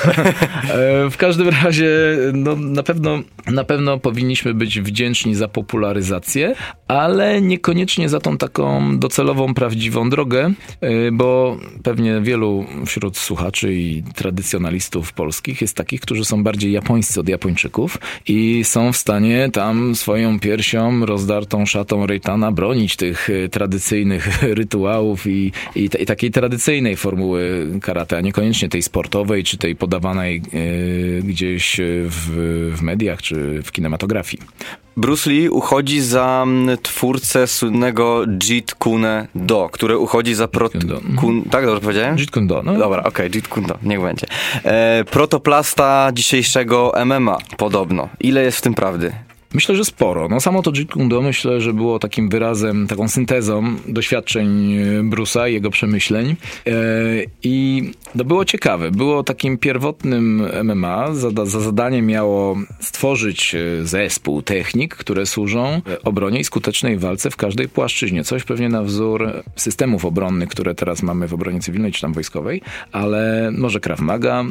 E, 0.71 1.09
w 1.09 1.17
każdym 1.17 1.49
razie, 1.49 1.89
no, 2.33 2.55
na, 2.55 2.83
pewno, 2.83 3.19
na 3.47 3.63
pewno 3.63 3.99
powinniśmy 3.99 4.53
być 4.53 4.81
wdzięczni 4.81 5.35
za 5.35 5.47
popularyzację, 5.47 6.55
ale 6.87 7.41
niekoniecznie 7.41 8.09
za 8.09 8.19
tą 8.19 8.37
taką 8.37 8.97
docelową, 8.99 9.53
prawdziwą 9.53 10.09
drogę, 10.09 10.53
e, 10.81 11.11
bo 11.11 11.57
pewnie 11.83 12.21
wielu 12.21 12.65
wśród 12.85 13.17
słuchaczy 13.17 13.73
i 13.73 14.03
tradycjonalistów 14.03 15.13
polskich 15.13 15.61
jest 15.61 15.77
takich, 15.77 16.01
którzy 16.01 16.25
są 16.25 16.43
bardziej 16.43 16.71
japońscy 16.71 17.19
od 17.19 17.29
Japończyków 17.29 17.97
i 18.27 18.61
są 18.63 18.93
w 18.93 18.97
stanie 18.97 19.49
tam 19.53 19.95
swoją 19.95 20.39
piersią 20.39 21.05
rozdartą 21.05 21.65
szatą 21.65 22.07
Rejtana 22.07 22.51
bronić 22.51 22.95
tych 22.95 23.29
e, 23.29 23.49
tradycyjnych 23.49 24.43
rytuałów 24.61 25.27
i, 25.27 25.51
i, 25.75 25.89
i 25.99 26.05
takiej 26.05 26.31
tradycyjnej 26.31 26.95
formuły 26.95 27.67
karate, 27.81 28.17
a 28.17 28.21
niekoniecznie 28.21 28.69
tej 28.69 28.81
sportowej, 28.81 29.43
czy 29.43 29.57
tej 29.57 29.75
podawanej 29.91 30.41
e, 31.19 31.21
gdzieś 31.21 31.77
w, 32.05 32.29
w 32.75 32.81
mediach, 32.81 33.21
czy 33.21 33.63
w 33.63 33.71
kinematografii. 33.71 34.43
Bruce 34.97 35.29
Lee 35.29 35.49
uchodzi 35.49 36.01
za 36.01 36.45
twórcę 36.81 37.47
słynnego 37.47 38.25
Jeet 38.49 38.75
Kune 38.75 39.27
Do, 39.35 39.69
które 39.71 39.97
uchodzi 39.97 40.33
za 40.33 40.47
prot... 40.47 40.73
Kun... 41.19 41.43
Tak, 41.43 41.65
dobrze 41.65 41.81
powiedziałem? 41.81 42.17
Jeet 42.17 42.31
Kune 42.31 42.47
Do, 42.47 42.63
no. 42.63 42.77
Dobra, 42.77 42.99
okej, 42.99 43.09
okay, 43.09 43.29
Jeet 43.35 43.47
Kune 43.47 43.67
Do, 43.67 43.77
niech 43.83 44.01
będzie. 44.01 44.27
E, 44.63 45.03
protoplasta 45.11 46.11
dzisiejszego 46.13 46.93
MMA, 47.05 47.37
podobno. 47.57 48.09
Ile 48.19 48.43
jest 48.43 48.57
w 48.57 48.61
tym 48.61 48.73
prawdy? 48.73 49.11
Myślę, 49.53 49.75
że 49.75 49.85
sporo. 49.85 50.27
No 50.29 50.39
samo 50.39 50.61
to 50.61 50.71
Jeet 50.75 50.91
Kune 50.91 51.09
Do 51.09 51.21
myślę, 51.21 51.61
że 51.61 51.73
było 51.73 51.99
takim 51.99 52.29
wyrazem, 52.29 52.87
taką 52.87 53.07
syntezą 53.07 53.75
doświadczeń 53.87 54.73
e, 54.73 55.01
Bruce'a 55.03 55.49
i 55.49 55.53
jego 55.53 55.69
przemyśleń. 55.69 56.35
E, 56.67 56.73
I 57.43 57.83
to 58.17 58.25
było 58.25 58.45
ciekawe. 58.45 58.91
Było 58.91 59.23
takim 59.23 59.57
pierwotnym 59.57 60.43
MMA. 60.63 61.13
Za, 61.13 61.45
za 61.45 61.59
zadanie 61.59 62.01
miało 62.01 62.57
stworzyć 62.79 63.55
e, 63.55 63.85
zespół 63.85 64.41
technik, 64.41 64.95
które 64.95 65.25
służą 65.25 65.81
obronie 66.03 66.39
i 66.39 66.43
skutecznej 66.43 66.97
walce 66.97 67.29
w 67.29 67.35
każdej 67.35 67.69
płaszczyźnie. 67.69 68.23
Coś 68.23 68.43
pewnie 68.43 68.69
na 68.69 68.83
wzór 68.83 69.43
systemów 69.55 70.05
obronnych, 70.05 70.49
które 70.49 70.75
teraz 70.75 71.03
mamy 71.03 71.27
w 71.27 71.33
obronie 71.33 71.59
cywilnej 71.59 71.91
czy 71.91 72.01
tam 72.01 72.13
wojskowej, 72.13 72.61
ale 72.91 73.51
może 73.57 73.79
Krav 73.79 74.01
Maga. 74.01 74.43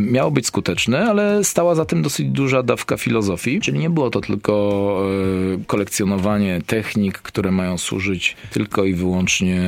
Miało 0.00 0.30
być 0.30 0.46
skuteczne, 0.46 1.10
ale 1.10 1.44
stała 1.44 1.74
za 1.74 1.84
tym 1.84 2.02
dosyć 2.02 2.28
duża 2.28 2.62
dawka 2.62 2.96
filozofii, 2.96 3.60
czyli 3.60 3.78
nie 3.78 3.90
było 3.90 4.10
to 4.10 4.20
tylko 4.20 4.47
tylko 4.48 5.02
e, 5.54 5.64
kolekcjonowanie 5.66 6.60
technik, 6.66 7.18
które 7.18 7.50
mają 7.50 7.78
służyć 7.78 8.36
tylko 8.50 8.84
i 8.84 8.94
wyłącznie 8.94 9.60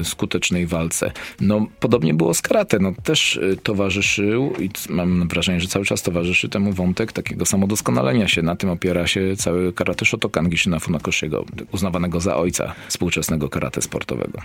e, 0.00 0.04
skutecznej 0.04 0.66
walce. 0.66 1.12
No, 1.40 1.66
podobnie 1.80 2.14
było 2.14 2.34
z 2.34 2.42
karate. 2.42 2.78
No, 2.78 2.92
też 3.04 3.36
e, 3.36 3.56
towarzyszył 3.56 4.52
i 4.58 4.70
mam 4.88 5.28
wrażenie, 5.28 5.60
że 5.60 5.68
cały 5.68 5.84
czas 5.84 6.02
towarzyszy 6.02 6.48
temu 6.48 6.72
wątek 6.72 7.12
takiego 7.12 7.46
samodoskonalenia 7.46 8.28
się. 8.28 8.42
Na 8.42 8.56
tym 8.56 8.70
opiera 8.70 9.06
się 9.06 9.36
cały 9.36 9.72
karate 9.72 10.04
Shotokan 10.04 10.48
Gishina 10.48 10.78
Funakoshiego, 10.78 11.44
uznawanego 11.72 12.20
za 12.20 12.36
ojca 12.36 12.74
współczesnego 12.88 13.48
karate 13.48 13.82
sportowego. 13.82 14.40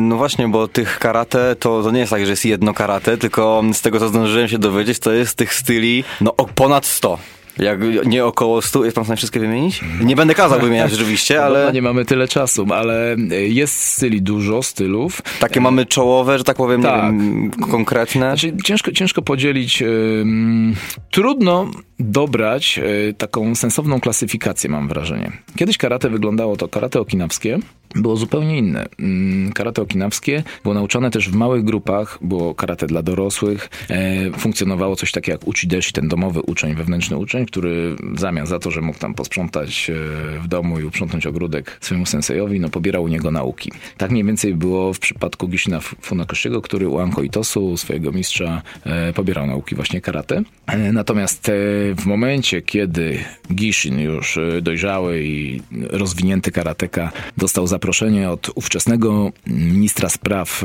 No 0.00 0.16
właśnie, 0.16 0.48
bo 0.48 0.68
tych 0.68 0.98
karate 0.98 1.56
to, 1.56 1.82
to 1.82 1.90
nie 1.90 2.00
jest 2.00 2.10
tak, 2.10 2.24
że 2.24 2.30
jest 2.30 2.44
jedno 2.44 2.74
karate, 2.74 3.16
tylko 3.16 3.62
z 3.72 3.80
tego, 3.80 3.98
co 3.98 4.08
zdążyłem 4.08 4.48
się 4.48 4.58
dowiedzieć, 4.58 4.98
to 4.98 5.12
jest 5.12 5.36
tych 5.36 5.54
styli 5.54 6.04
no, 6.20 6.32
ponad 6.32 6.86
100. 6.86 7.37
Jak 7.58 8.06
nie 8.06 8.24
około 8.24 8.62
100, 8.62 8.84
jest 8.84 8.94
pan 8.94 9.04
w 9.04 9.06
stanie 9.06 9.16
wszystkie 9.16 9.40
wymienić? 9.40 9.80
Nie 10.00 10.16
będę 10.16 10.34
kazał 10.34 10.60
wymieniać 10.60 10.94
oczywiście, 10.94 11.42
ale... 11.44 11.64
No, 11.64 11.70
nie 11.70 11.82
mamy 11.82 12.04
tyle 12.04 12.28
czasu, 12.28 12.66
ale 12.70 13.16
jest 13.48 13.80
styli 13.82 14.22
dużo, 14.22 14.62
stylów. 14.62 15.22
Takie 15.40 15.60
mamy 15.60 15.86
czołowe, 15.86 16.38
że 16.38 16.44
tak 16.44 16.56
powiem, 16.56 16.82
tak. 16.82 17.02
Wiem, 17.02 17.50
konkretne? 17.50 18.20
Znaczy, 18.20 18.52
ciężko, 18.64 18.92
ciężko 18.92 19.22
podzielić. 19.22 19.82
trudno 21.10 21.70
dobrać 22.00 22.78
e, 22.78 23.12
taką 23.12 23.54
sensowną 23.54 24.00
klasyfikację, 24.00 24.70
mam 24.70 24.88
wrażenie. 24.88 25.32
Kiedyś 25.56 25.78
karate 25.78 26.10
wyglądało 26.10 26.56
to 26.56 26.68
karate 26.68 27.00
okinawskie, 27.00 27.58
było 27.94 28.16
zupełnie 28.16 28.58
inne. 28.58 28.86
Karate 29.54 29.82
okinawskie 29.82 30.42
było 30.62 30.74
nauczane 30.74 31.10
też 31.10 31.30
w 31.30 31.34
małych 31.34 31.64
grupach, 31.64 32.18
było 32.20 32.54
karate 32.54 32.86
dla 32.86 33.02
dorosłych. 33.02 33.68
E, 33.90 34.30
funkcjonowało 34.38 34.96
coś 34.96 35.12
takiego 35.12 35.34
jak 35.34 35.48
uchideshi, 35.48 35.92
ten 35.92 36.08
domowy 36.08 36.42
uczeń, 36.42 36.74
wewnętrzny 36.74 37.16
uczeń, 37.16 37.46
który 37.50 37.96
w 38.14 38.20
zamian 38.20 38.46
za 38.46 38.58
to, 38.58 38.70
że 38.70 38.80
mógł 38.80 38.98
tam 38.98 39.14
posprzątać 39.14 39.90
e, 39.90 39.94
w 40.40 40.48
domu 40.48 40.80
i 40.80 40.84
uprzątnąć 40.84 41.26
ogródek 41.26 41.78
swojemu 41.80 42.06
sensejowi, 42.06 42.60
no 42.60 42.68
pobierał 42.68 43.04
u 43.04 43.08
niego 43.08 43.30
nauki. 43.30 43.72
Tak 43.96 44.10
mniej 44.10 44.24
więcej 44.24 44.54
było 44.54 44.94
w 44.94 44.98
przypadku 44.98 45.48
Gishina 45.48 45.80
Funakoshiego, 45.80 46.62
który 46.62 46.88
u 46.88 46.98
Anko 46.98 47.22
Itosu, 47.22 47.76
swojego 47.76 48.12
mistrza, 48.12 48.62
e, 48.84 49.12
pobierał 49.12 49.46
nauki 49.46 49.74
właśnie 49.74 50.00
karate. 50.00 50.42
E, 50.66 50.92
natomiast 50.92 51.50
w 51.96 52.06
momencie, 52.06 52.62
kiedy 52.62 53.18
Gishin 53.54 54.00
już 54.00 54.38
dojrzały 54.62 55.22
i 55.22 55.62
rozwinięty 55.90 56.52
karateka 56.52 57.12
dostał 57.36 57.66
zaproszenie 57.66 58.30
od 58.30 58.50
ówczesnego 58.54 59.32
ministra 59.46 60.08
spraw 60.08 60.64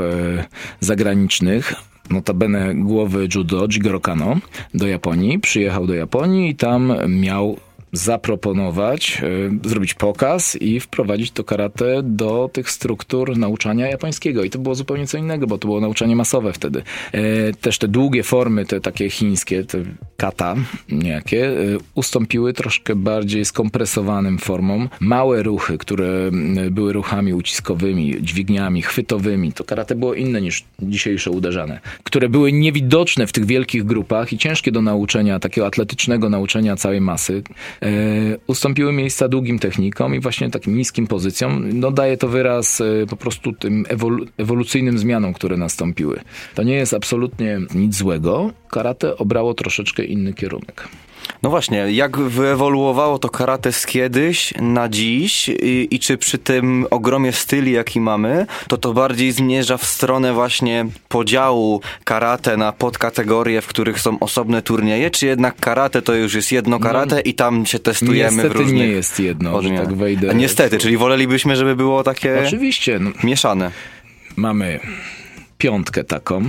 zagranicznych, 0.80 1.74
notabene 2.10 2.75
głowy 2.75 3.27
judo 3.36 3.67
Jigoro 3.67 4.00
Kano 4.00 4.38
do 4.74 4.88
Japonii. 4.88 5.39
Przyjechał 5.39 5.88
do 5.88 5.93
Japonii 5.93 6.50
i 6.50 6.55
tam 6.55 6.93
miał 7.07 7.57
zaproponować, 7.93 9.21
y, 9.63 9.69
zrobić 9.69 9.93
pokaz 9.93 10.55
i 10.55 10.79
wprowadzić 10.79 11.31
to 11.31 11.43
karate 11.43 12.01
do 12.03 12.50
tych 12.53 12.71
struktur 12.71 13.38
nauczania 13.38 13.88
japońskiego. 13.88 14.43
I 14.43 14.50
to 14.50 14.59
było 14.59 14.75
zupełnie 14.75 15.07
co 15.07 15.17
innego, 15.17 15.47
bo 15.47 15.57
to 15.57 15.67
było 15.67 15.81
nauczanie 15.81 16.15
masowe 16.15 16.53
wtedy. 16.53 16.83
E, 17.12 17.53
też 17.53 17.77
te 17.77 17.88
długie 17.88 18.23
formy, 18.23 18.65
te 18.65 18.81
takie 18.81 19.09
chińskie, 19.09 19.63
te 19.63 19.83
kata 20.17 20.55
niejakie, 20.89 21.50
y, 21.50 21.77
ustąpiły 21.95 22.53
troszkę 22.53 22.95
bardziej 22.95 23.45
skompresowanym 23.45 24.38
formom. 24.38 24.89
Małe 25.00 25.43
ruchy, 25.43 25.77
które 25.77 26.31
były 26.71 26.93
ruchami 26.93 27.33
uciskowymi, 27.33 28.15
dźwigniami, 28.21 28.81
chwytowymi, 28.81 29.53
to 29.53 29.63
karate 29.63 29.95
było 29.95 30.13
inne 30.13 30.41
niż 30.41 30.63
dzisiejsze 30.81 31.31
uderzane, 31.31 31.79
które 32.03 32.29
były 32.29 32.51
niewidoczne 32.51 33.27
w 33.27 33.31
tych 33.31 33.45
wielkich 33.45 33.83
grupach 33.83 34.33
i 34.33 34.38
ciężkie 34.38 34.71
do 34.71 34.81
nauczenia, 34.81 35.39
takiego 35.39 35.67
atletycznego 35.67 36.29
nauczenia 36.29 36.75
całej 36.75 37.01
masy. 37.01 37.43
E, 37.84 38.38
ustąpiły 38.48 38.94
miejsca 38.94 39.28
długim 39.28 39.60
technikom 39.60 40.16
i 40.16 40.20
właśnie 40.20 40.50
takim 40.50 40.78
niskim 40.78 41.08
pozycjom. 41.08 41.80
No 41.80 41.92
daje 41.92 42.18
to 42.18 42.28
wyraz 42.28 42.82
e, 42.82 42.86
po 43.10 43.16
prostu 43.16 43.54
tym 43.54 43.86
ewolu 43.90 44.25
ewolucyjnym 44.38 44.98
zmianom, 44.98 45.34
które 45.34 45.58
nastąpiły. 45.58 46.20
To 46.56 46.63
nie 46.63 46.75
jest 46.75 46.94
absolutnie 46.94 47.60
nic 47.75 47.96
złego. 47.96 48.52
Karate 48.70 49.18
obrało 49.18 49.54
troszeczkę 49.54 50.04
inny 50.04 50.34
kierunek. 50.34 50.88
No 51.44 51.50
właśnie, 51.50 51.92
jak 51.92 52.18
wyewoluowało 52.18 53.20
to 53.20 53.30
karate 53.30 53.72
z 53.72 53.86
kiedyś 53.86 54.53
na 54.62 54.89
dziś 54.89 55.50
i, 55.50 55.88
i, 55.92 56.00
czy 56.00 56.18
przy 56.18 56.38
tym 56.38 56.86
ogromie 56.92 57.32
styli, 57.32 57.72
jaki 57.72 58.01
mamy, 58.01 58.46
to 58.68 58.77
to 58.77 58.94
bardziej 58.94 59.32
zmierza 59.32 59.77
w 59.77 59.86
stronę 59.86 60.34
właśnie 60.34 60.86
podziału 61.10 61.82
karate 62.03 62.58
na 62.58 62.72
podkategorie, 62.72 63.62
w 63.62 63.68
których 63.68 64.00
są 64.00 64.20
osobne 64.20 64.62
turnieje, 64.62 65.12
czy 65.12 65.25
jednak 65.25 65.60
karate 65.60 66.01
to 66.01 66.15
już 66.15 66.34
jest 66.34 66.51
jedno 66.51 66.80
no, 66.80 66.86
karate 66.86 67.15
no, 67.15 67.22
i 67.25 67.34
tam 67.34 67.65
się 67.65 67.80
testujemy 67.80 68.32
niestety 68.32 68.50
w 68.50 68.51
różnych... 68.51 68.80
nie 68.80 68.88
jest 68.88 69.20
jedno, 69.20 69.62
że 69.62 69.70
tak 69.70 69.94
wejdę. 69.94 70.30
A 70.30 70.34
niestety, 70.34 70.77
czyli 70.77 70.98
wolelibyśmy, 70.98 71.56
żeby 71.56 71.75
było 71.75 72.03
takie... 72.03 72.44
Oczywiście. 72.46 73.00
No. 73.00 73.12
Mieszane. 73.24 73.72
Mamy 74.36 74.80
piątkę 75.58 76.03
taką, 76.03 76.44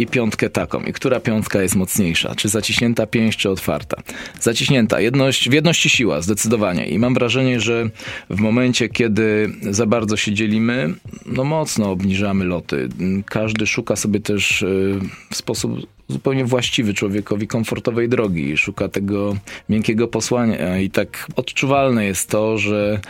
i 0.00 0.06
piątkę 0.06 0.50
taką. 0.50 0.82
I 0.82 0.92
która 0.92 1.20
piątka 1.20 1.62
jest 1.62 1.76
mocniejsza? 1.76 2.34
Czy 2.34 2.48
zaciśnięta 2.48 3.06
pięść, 3.06 3.38
czy 3.38 3.50
otwarta? 3.50 4.02
Zaciśnięta. 4.40 5.00
Jedność, 5.00 5.48
w 5.48 5.52
jedności 5.52 5.90
siła, 5.90 6.20
zdecydowanie. 6.20 6.86
I 6.86 6.98
mam 6.98 7.14
wrażenie, 7.14 7.60
że 7.60 7.90
w 8.30 8.40
momencie, 8.40 8.88
kiedy 8.88 9.52
za 9.70 9.86
bardzo 9.86 10.16
się 10.16 10.32
dzielimy, 10.32 10.94
no 11.26 11.44
mocno 11.44 11.90
obniżamy 11.90 12.44
loty. 12.44 12.88
Każdy 13.26 13.66
szuka 13.66 13.96
sobie 13.96 14.20
też 14.20 14.62
y, 14.62 15.00
w 15.30 15.36
sposób 15.36 15.86
zupełnie 16.10 16.44
właściwy 16.44 16.94
człowiekowi 16.94 17.46
komfortowej 17.46 18.08
drogi. 18.08 18.56
Szuka 18.56 18.88
tego 18.88 19.36
miękkiego 19.68 20.08
posłania 20.08 20.78
i 20.78 20.90
tak 20.90 21.26
odczuwalne 21.36 22.04
jest 22.04 22.28
to, 22.28 22.58
że 22.58 23.00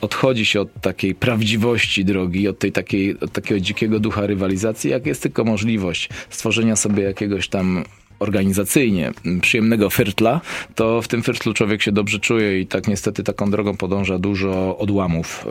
odchodzi 0.00 0.46
się 0.46 0.60
od 0.60 0.80
takiej 0.80 1.14
prawdziwości 1.14 2.04
drogi, 2.04 2.48
od, 2.48 2.58
tej 2.58 2.72
takiej, 2.72 3.20
od 3.20 3.32
takiego 3.32 3.60
dzikiego 3.60 4.00
ducha 4.00 4.26
rywalizacji, 4.26 4.90
jak 4.90 5.06
jest 5.06 5.22
tylko 5.22 5.44
możliwość 5.44 6.08
stworzenia 6.30 6.76
sobie 6.76 7.02
jakiegoś 7.02 7.48
tam 7.48 7.84
organizacyjnie 8.20 9.12
przyjemnego 9.40 9.90
fyrtla, 9.90 10.40
to 10.74 11.02
w 11.02 11.08
tym 11.08 11.22
fyrtlu 11.22 11.54
człowiek 11.54 11.82
się 11.82 11.92
dobrze 11.92 12.18
czuje 12.18 12.60
i 12.60 12.66
tak 12.66 12.88
niestety 12.88 13.22
taką 13.22 13.50
drogą 13.50 13.76
podąża 13.76 14.18
dużo 14.18 14.78
odłamów 14.78 15.46
y, 15.46 15.50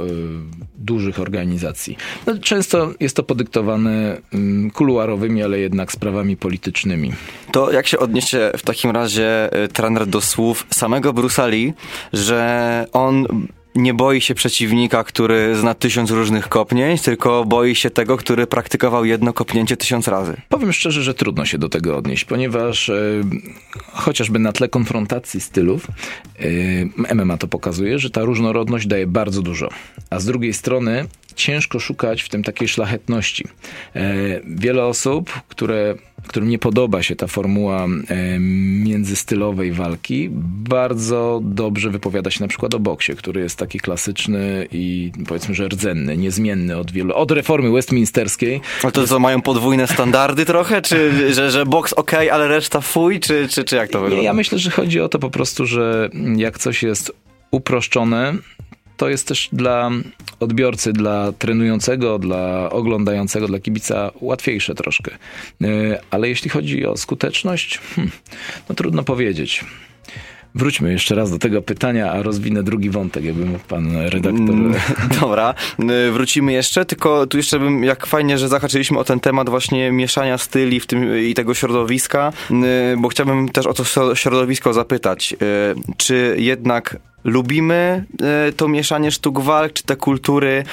dużych 0.77 1.19
organizacji. 1.19 1.97
No, 2.27 2.37
często 2.37 2.93
jest 2.99 3.15
to 3.15 3.23
podyktowane 3.23 4.17
y, 4.67 4.71
kuluarowymi, 4.71 5.43
ale 5.43 5.59
jednak 5.59 5.91
sprawami 5.91 6.37
politycznymi. 6.37 7.11
To 7.51 7.71
jak 7.71 7.87
się 7.87 7.99
odniesie 7.99 8.51
w 8.57 8.61
takim 8.61 8.91
razie 8.91 9.63
y, 9.63 9.67
trener 9.67 10.07
do 10.07 10.21
słów 10.21 10.67
samego 10.69 11.13
Brusali, 11.13 11.73
że 12.13 12.85
on 12.93 13.27
nie 13.79 13.93
boi 13.93 14.21
się 14.21 14.35
przeciwnika, 14.35 15.03
który 15.03 15.55
zna 15.55 15.73
tysiąc 15.73 16.11
różnych 16.11 16.49
kopnięć, 16.49 17.01
tylko 17.01 17.45
boi 17.45 17.75
się 17.75 17.89
tego, 17.89 18.17
który 18.17 18.47
praktykował 18.47 19.05
jedno 19.05 19.33
kopnięcie 19.33 19.77
tysiąc 19.77 20.07
razy. 20.07 20.41
Powiem 20.49 20.73
szczerze, 20.73 21.03
że 21.03 21.13
trudno 21.13 21.45
się 21.45 21.57
do 21.57 21.69
tego 21.69 21.97
odnieść, 21.97 22.25
ponieważ 22.25 22.89
e, 22.89 23.21
chociażby 23.91 24.39
na 24.39 24.51
tle 24.51 24.69
konfrontacji 24.69 25.41
stylów 25.41 25.87
e, 27.09 27.15
MMA 27.15 27.37
to 27.37 27.47
pokazuje, 27.47 27.99
że 27.99 28.09
ta 28.09 28.23
różnorodność 28.23 28.87
daje 28.87 29.07
bardzo 29.07 29.41
dużo. 29.41 29.69
A 30.09 30.19
z 30.19 30.25
drugiej 30.25 30.53
strony 30.53 31.05
ciężko 31.39 31.79
szukać 31.79 32.21
w 32.21 32.29
tym 32.29 32.43
takiej 32.43 32.67
szlachetności. 32.67 33.45
E, 33.95 34.13
wiele 34.45 34.85
osób, 34.85 35.31
które, 35.47 35.95
którym 36.27 36.49
nie 36.49 36.59
podoba 36.59 37.03
się 37.03 37.15
ta 37.15 37.27
formuła 37.27 37.85
e, 37.85 38.39
międzystylowej 38.83 39.71
walki, 39.71 40.29
bardzo 40.69 41.39
dobrze 41.43 41.89
wypowiada 41.89 42.31
się 42.31 42.41
na 42.41 42.47
przykład 42.47 42.75
o 42.75 42.79
boksie, 42.79 43.15
który 43.15 43.41
jest 43.41 43.57
taki 43.57 43.79
klasyczny 43.79 44.67
i 44.71 45.11
powiedzmy, 45.27 45.55
że 45.55 45.67
rdzenny, 45.67 46.17
niezmienny 46.17 46.77
od 46.77 46.91
wielu, 46.91 47.13
od 47.13 47.31
reformy 47.31 47.71
westminsterskiej. 47.71 48.61
Ale 48.83 48.91
to 48.91 49.07
co, 49.07 49.19
mają 49.19 49.41
podwójne 49.41 49.87
standardy 49.87 50.45
trochę? 50.45 50.81
Czy 50.81 51.33
że, 51.33 51.51
że 51.51 51.65
boks 51.65 51.93
ok, 51.93 52.13
ale 52.13 52.47
reszta 52.47 52.81
fuj? 52.81 53.19
Czy, 53.19 53.47
czy, 53.47 53.63
czy 53.63 53.75
jak 53.75 53.89
to 53.89 53.99
wygląda? 53.99 54.21
Nie, 54.21 54.25
ja 54.25 54.33
myślę, 54.33 54.59
że 54.59 54.71
chodzi 54.71 55.01
o 55.01 55.09
to 55.09 55.19
po 55.19 55.29
prostu, 55.29 55.65
że 55.65 56.09
jak 56.35 56.57
coś 56.59 56.83
jest 56.83 57.11
uproszczone, 57.51 58.33
to 58.99 59.09
jest 59.09 59.27
też 59.27 59.49
dla 59.53 59.91
odbiorcy, 60.39 60.93
dla 60.93 61.31
trenującego, 61.31 62.19
dla 62.19 62.69
oglądającego, 62.69 63.47
dla 63.47 63.59
kibica 63.59 64.11
łatwiejsze 64.21 64.75
troszkę. 64.75 65.11
E, 65.63 65.67
ale 66.11 66.29
jeśli 66.29 66.49
chodzi 66.49 66.85
o 66.85 66.97
skuteczność, 66.97 67.79
hmm, 67.95 68.11
no 68.69 68.75
trudno 68.75 69.03
powiedzieć. 69.03 69.65
Wróćmy 70.55 70.91
jeszcze 70.91 71.15
raz 71.15 71.31
do 71.31 71.39
tego 71.39 71.61
pytania, 71.61 72.11
a 72.11 72.23
rozwinę 72.23 72.63
drugi 72.63 72.89
wątek, 72.89 73.23
jakby 73.23 73.45
mógł 73.45 73.65
pan 73.67 73.97
redaktor. 73.97 74.55
Mm, 74.55 74.73
dobra, 75.21 75.53
wrócimy 76.11 76.51
jeszcze, 76.53 76.85
tylko 76.85 77.27
tu 77.27 77.37
jeszcze 77.37 77.59
bym, 77.59 77.83
jak 77.83 78.05
fajnie, 78.05 78.37
że 78.37 78.47
zahaczyliśmy 78.47 78.99
o 78.99 79.03
ten 79.03 79.19
temat 79.19 79.49
właśnie 79.49 79.91
mieszania 79.91 80.37
styli 80.37 80.79
w 80.79 80.87
tym 80.87 81.19
i 81.19 81.33
tego 81.33 81.53
środowiska, 81.53 82.33
bo 82.97 83.09
chciałbym 83.09 83.49
też 83.49 83.65
o 83.65 83.73
to 83.73 84.15
środowisko 84.15 84.73
zapytać. 84.73 85.33
Y, 85.33 85.95
czy 85.97 86.35
jednak 86.39 86.99
lubimy 87.23 88.05
e, 88.21 88.51
to 88.51 88.67
mieszanie 88.67 89.11
sztuk 89.11 89.39
walk, 89.39 89.73
czy 89.73 89.83
te 89.83 89.95
kultury 89.95 90.63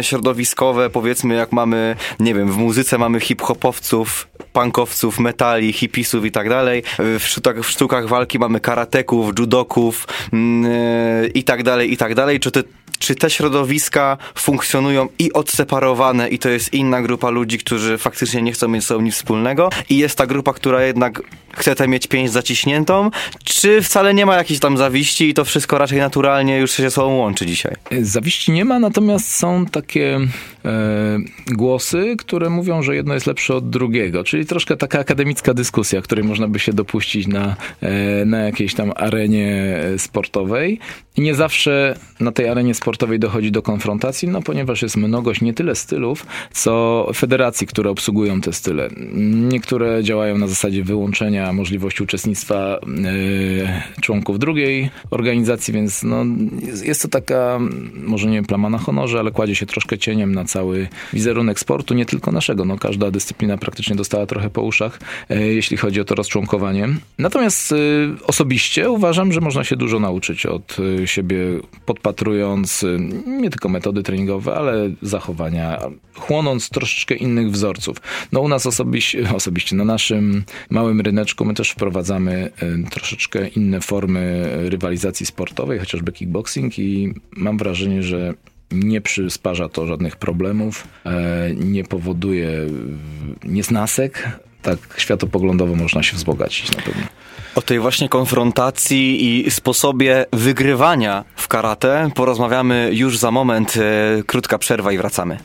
środowiskowe, 0.00 0.90
powiedzmy 0.90 1.34
jak 1.34 1.52
mamy, 1.52 1.96
nie 2.20 2.34
wiem, 2.34 2.52
w 2.52 2.56
muzyce 2.56 2.98
mamy 2.98 3.20
hip-hopowców, 3.20 4.28
punkowców, 4.52 5.18
metali, 5.18 5.72
hipisów 5.72 6.24
i 6.24 6.30
tak 6.30 6.48
dalej. 6.48 6.82
W 6.98 7.22
sztukach, 7.24 7.58
w 7.58 7.70
sztukach 7.70 8.08
walki 8.08 8.38
mamy 8.38 8.60
karateków, 8.60 9.38
judoków 9.38 10.06
e, 10.32 11.26
i 11.26 11.44
tak 11.44 11.62
dalej, 11.62 11.92
i 11.92 11.96
tak 11.96 12.14
dalej. 12.14 12.40
Czy 12.40 12.50
te, 12.50 12.62
czy 12.98 13.14
te 13.14 13.30
środowiska 13.30 14.18
funkcjonują 14.34 15.08
i 15.18 15.32
odseparowane 15.32 16.28
i 16.28 16.38
to 16.38 16.48
jest 16.48 16.74
inna 16.74 17.02
grupa 17.02 17.30
ludzi, 17.30 17.58
którzy 17.58 17.98
faktycznie 17.98 18.42
nie 18.42 18.52
chcą 18.52 18.68
mieć 18.68 18.82
ze 18.82 18.88
sobą 18.88 19.00
nic 19.00 19.14
wspólnego 19.14 19.70
i 19.90 19.96
jest 19.96 20.18
ta 20.18 20.26
grupa, 20.26 20.52
która 20.52 20.82
jednak 20.82 21.22
chce 21.56 21.74
tę 21.74 21.88
mieć 21.88 22.06
pięść 22.06 22.32
zaciśniętą, 22.32 23.10
czy 23.44 23.82
wcale 23.82 24.14
nie 24.14 24.26
ma 24.26 24.36
jakiejś 24.36 24.60
tam 24.60 24.76
zawiści 24.76 25.28
i 25.28 25.34
to 25.34 25.44
wszystko 25.44 25.78
raczej 25.78 25.98
naturalnie 25.98 26.58
już 26.58 26.70
się 26.70 26.82
ze 26.82 26.90
sobą 26.90 27.16
łączy 27.16 27.46
dzisiaj? 27.46 27.74
Zawiści 28.02 28.52
nie 28.52 28.64
ma, 28.64 28.78
natomiast 28.78 29.34
są 29.34 29.66
takie 29.66 30.20
głosy, 31.52 32.14
które 32.18 32.50
mówią, 32.50 32.82
że 32.82 32.96
jedno 32.96 33.14
jest 33.14 33.26
lepsze 33.26 33.54
od 33.54 33.70
drugiego, 33.70 34.24
czyli 34.24 34.46
troszkę 34.46 34.76
taka 34.76 34.98
akademicka 34.98 35.54
dyskusja, 35.54 36.02
której 36.02 36.24
można 36.24 36.48
by 36.48 36.58
się 36.58 36.72
dopuścić 36.72 37.26
na, 37.26 37.56
na 38.26 38.38
jakiejś 38.38 38.74
tam 38.74 38.92
arenie 38.96 39.80
sportowej. 39.98 40.78
I 41.16 41.20
nie 41.20 41.34
zawsze 41.34 41.96
na 42.20 42.32
tej 42.32 42.48
arenie 42.48 42.74
sportowej 42.74 43.18
dochodzi 43.18 43.52
do 43.52 43.62
konfrontacji, 43.62 44.28
no 44.28 44.42
ponieważ 44.42 44.82
jest 44.82 44.96
mnogość 44.96 45.40
nie 45.40 45.54
tyle 45.54 45.74
stylów, 45.74 46.26
co 46.52 47.06
federacji, 47.14 47.66
które 47.66 47.90
obsługują 47.90 48.40
te 48.40 48.52
style. 48.52 48.88
Niektóre 49.48 50.04
działają 50.04 50.38
na 50.38 50.46
zasadzie 50.46 50.84
wyłączenia 50.84 51.52
możliwości 51.52 52.02
uczestnictwa 52.02 52.78
członków 54.00 54.38
drugiej 54.38 54.90
organizacji, 55.10 55.74
więc 55.74 56.02
no, 56.02 56.24
jest 56.84 57.02
to 57.02 57.08
taka, 57.08 57.58
może 57.94 58.30
nie 58.30 58.42
plama 58.42 58.70
na 58.70 58.78
honorze, 58.78 59.18
ale 59.18 59.30
kładzie 59.30 59.54
się 59.54 59.66
troszkę 59.66 59.98
cieniem 59.98 60.34
na 60.34 60.44
cały 60.56 60.88
wizerunek 61.12 61.60
sportu, 61.60 61.94
nie 61.94 62.06
tylko 62.06 62.32
naszego. 62.32 62.64
No, 62.64 62.78
każda 62.78 63.10
dyscyplina 63.10 63.58
praktycznie 63.58 63.96
dostała 63.96 64.26
trochę 64.26 64.50
po 64.50 64.62
uszach, 64.62 65.00
yy, 65.28 65.54
jeśli 65.54 65.76
chodzi 65.76 66.00
o 66.00 66.04
to 66.04 66.14
rozczłonkowanie. 66.14 66.88
Natomiast 67.18 67.70
yy, 67.70 68.16
osobiście 68.26 68.90
uważam, 68.90 69.32
że 69.32 69.40
można 69.40 69.64
się 69.64 69.76
dużo 69.76 70.00
nauczyć 70.00 70.46
od 70.46 70.76
siebie, 71.04 71.38
podpatrując 71.86 72.84
nie 73.26 73.50
tylko 73.50 73.68
metody 73.68 74.02
treningowe, 74.02 74.54
ale 74.54 74.90
zachowania, 75.02 75.78
chłonąc 76.14 76.68
troszeczkę 76.68 77.14
innych 77.14 77.50
wzorców. 77.50 77.96
No 78.32 78.40
u 78.40 78.48
nas 78.48 78.66
osobiście, 78.66 79.34
osobiście 79.34 79.76
na 79.76 79.84
naszym 79.84 80.44
małym 80.70 81.00
ryneczku 81.00 81.44
my 81.44 81.54
też 81.54 81.70
wprowadzamy 81.70 82.50
e, 82.56 82.90
troszeczkę 82.90 83.48
inne 83.48 83.80
formy 83.80 84.48
rywalizacji 84.68 85.26
sportowej, 85.26 85.78
chociażby 85.78 86.12
kickboxing 86.12 86.78
i 86.78 87.14
mam 87.36 87.58
wrażenie, 87.58 88.02
że 88.02 88.34
nie 88.72 89.00
przysparza 89.00 89.68
to 89.68 89.86
żadnych 89.86 90.16
problemów, 90.16 90.88
e, 91.06 91.50
nie 91.54 91.84
powoduje 91.84 92.50
niesnasek. 93.44 94.40
Tak 94.62 94.78
światopoglądowo 94.96 95.74
można 95.74 96.02
się 96.02 96.16
wzbogacić 96.16 96.76
na 96.76 96.82
pewno. 96.82 97.02
O 97.54 97.62
tej 97.62 97.78
właśnie 97.78 98.08
konfrontacji 98.08 99.24
i 99.46 99.50
sposobie 99.50 100.26
wygrywania 100.32 101.24
w 101.36 101.48
karate 101.48 102.10
porozmawiamy 102.14 102.90
już 102.92 103.18
za 103.18 103.30
moment. 103.30 103.76
E, 103.76 104.22
krótka 104.22 104.58
przerwa 104.58 104.92
i 104.92 104.98
wracamy. 104.98 105.38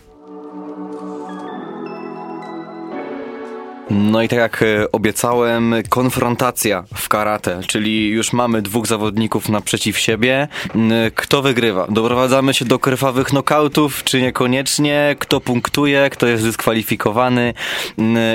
No 3.91 4.21
i 4.21 4.27
tak 4.27 4.39
jak 4.39 4.61
e, 4.61 4.91
obiecałem, 4.91 5.73
konfrontacja 5.89 6.83
w 6.95 7.09
karate, 7.09 7.61
czyli 7.67 8.09
już 8.09 8.33
mamy 8.33 8.61
dwóch 8.61 8.87
zawodników 8.87 9.49
naprzeciw 9.49 9.97
siebie. 9.97 10.47
Kto 11.15 11.41
wygrywa? 11.41 11.87
Doprowadzamy 11.89 12.53
się 12.53 12.65
do 12.65 12.79
krwawych 12.79 13.27
knokautów, 13.27 14.03
czy 14.03 14.21
niekoniecznie? 14.21 15.15
Kto 15.19 15.41
punktuje? 15.41 16.09
Kto 16.09 16.27
jest 16.27 16.43
dyskwalifikowany? 16.43 17.53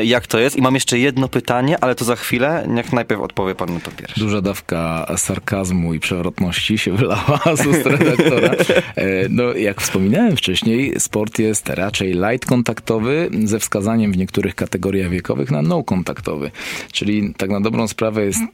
Jak 0.04 0.26
to 0.26 0.38
jest? 0.38 0.56
I 0.56 0.62
mam 0.62 0.74
jeszcze 0.74 0.98
jedno 0.98 1.28
pytanie, 1.28 1.78
ale 1.80 1.94
to 1.94 2.04
za 2.04 2.16
chwilę. 2.16 2.64
Niech 2.68 2.92
najpierw 2.92 3.20
odpowie 3.20 3.54
pan 3.54 3.74
na 3.74 3.80
to 3.80 3.90
pierwsze. 3.90 4.20
Duża 4.20 4.40
dawka 4.40 5.06
sarkazmu 5.16 5.94
i 5.94 6.00
przewrotności 6.00 6.78
się 6.78 6.92
wylała 6.92 7.40
z 7.62 7.66
ust 7.66 7.86
redaktora. 7.86 8.50
E, 8.96 9.28
no, 9.30 9.52
jak 9.52 9.80
wspominałem 9.80 10.36
wcześniej, 10.36 11.00
sport 11.00 11.38
jest 11.38 11.68
raczej 11.68 12.12
light 12.12 12.46
kontaktowy, 12.48 13.30
ze 13.44 13.58
wskazaniem 13.58 14.12
w 14.12 14.16
niektórych 14.16 14.54
kategoriach 14.54 15.10
wiekowych 15.10 15.45
na 15.50 15.62
no-kontaktowy. 15.62 16.50
Czyli 16.92 17.34
tak 17.36 17.50
na 17.50 17.60
dobrą 17.60 17.88
sprawę 17.88 18.24
jest 18.24 18.40
e, 18.40 18.46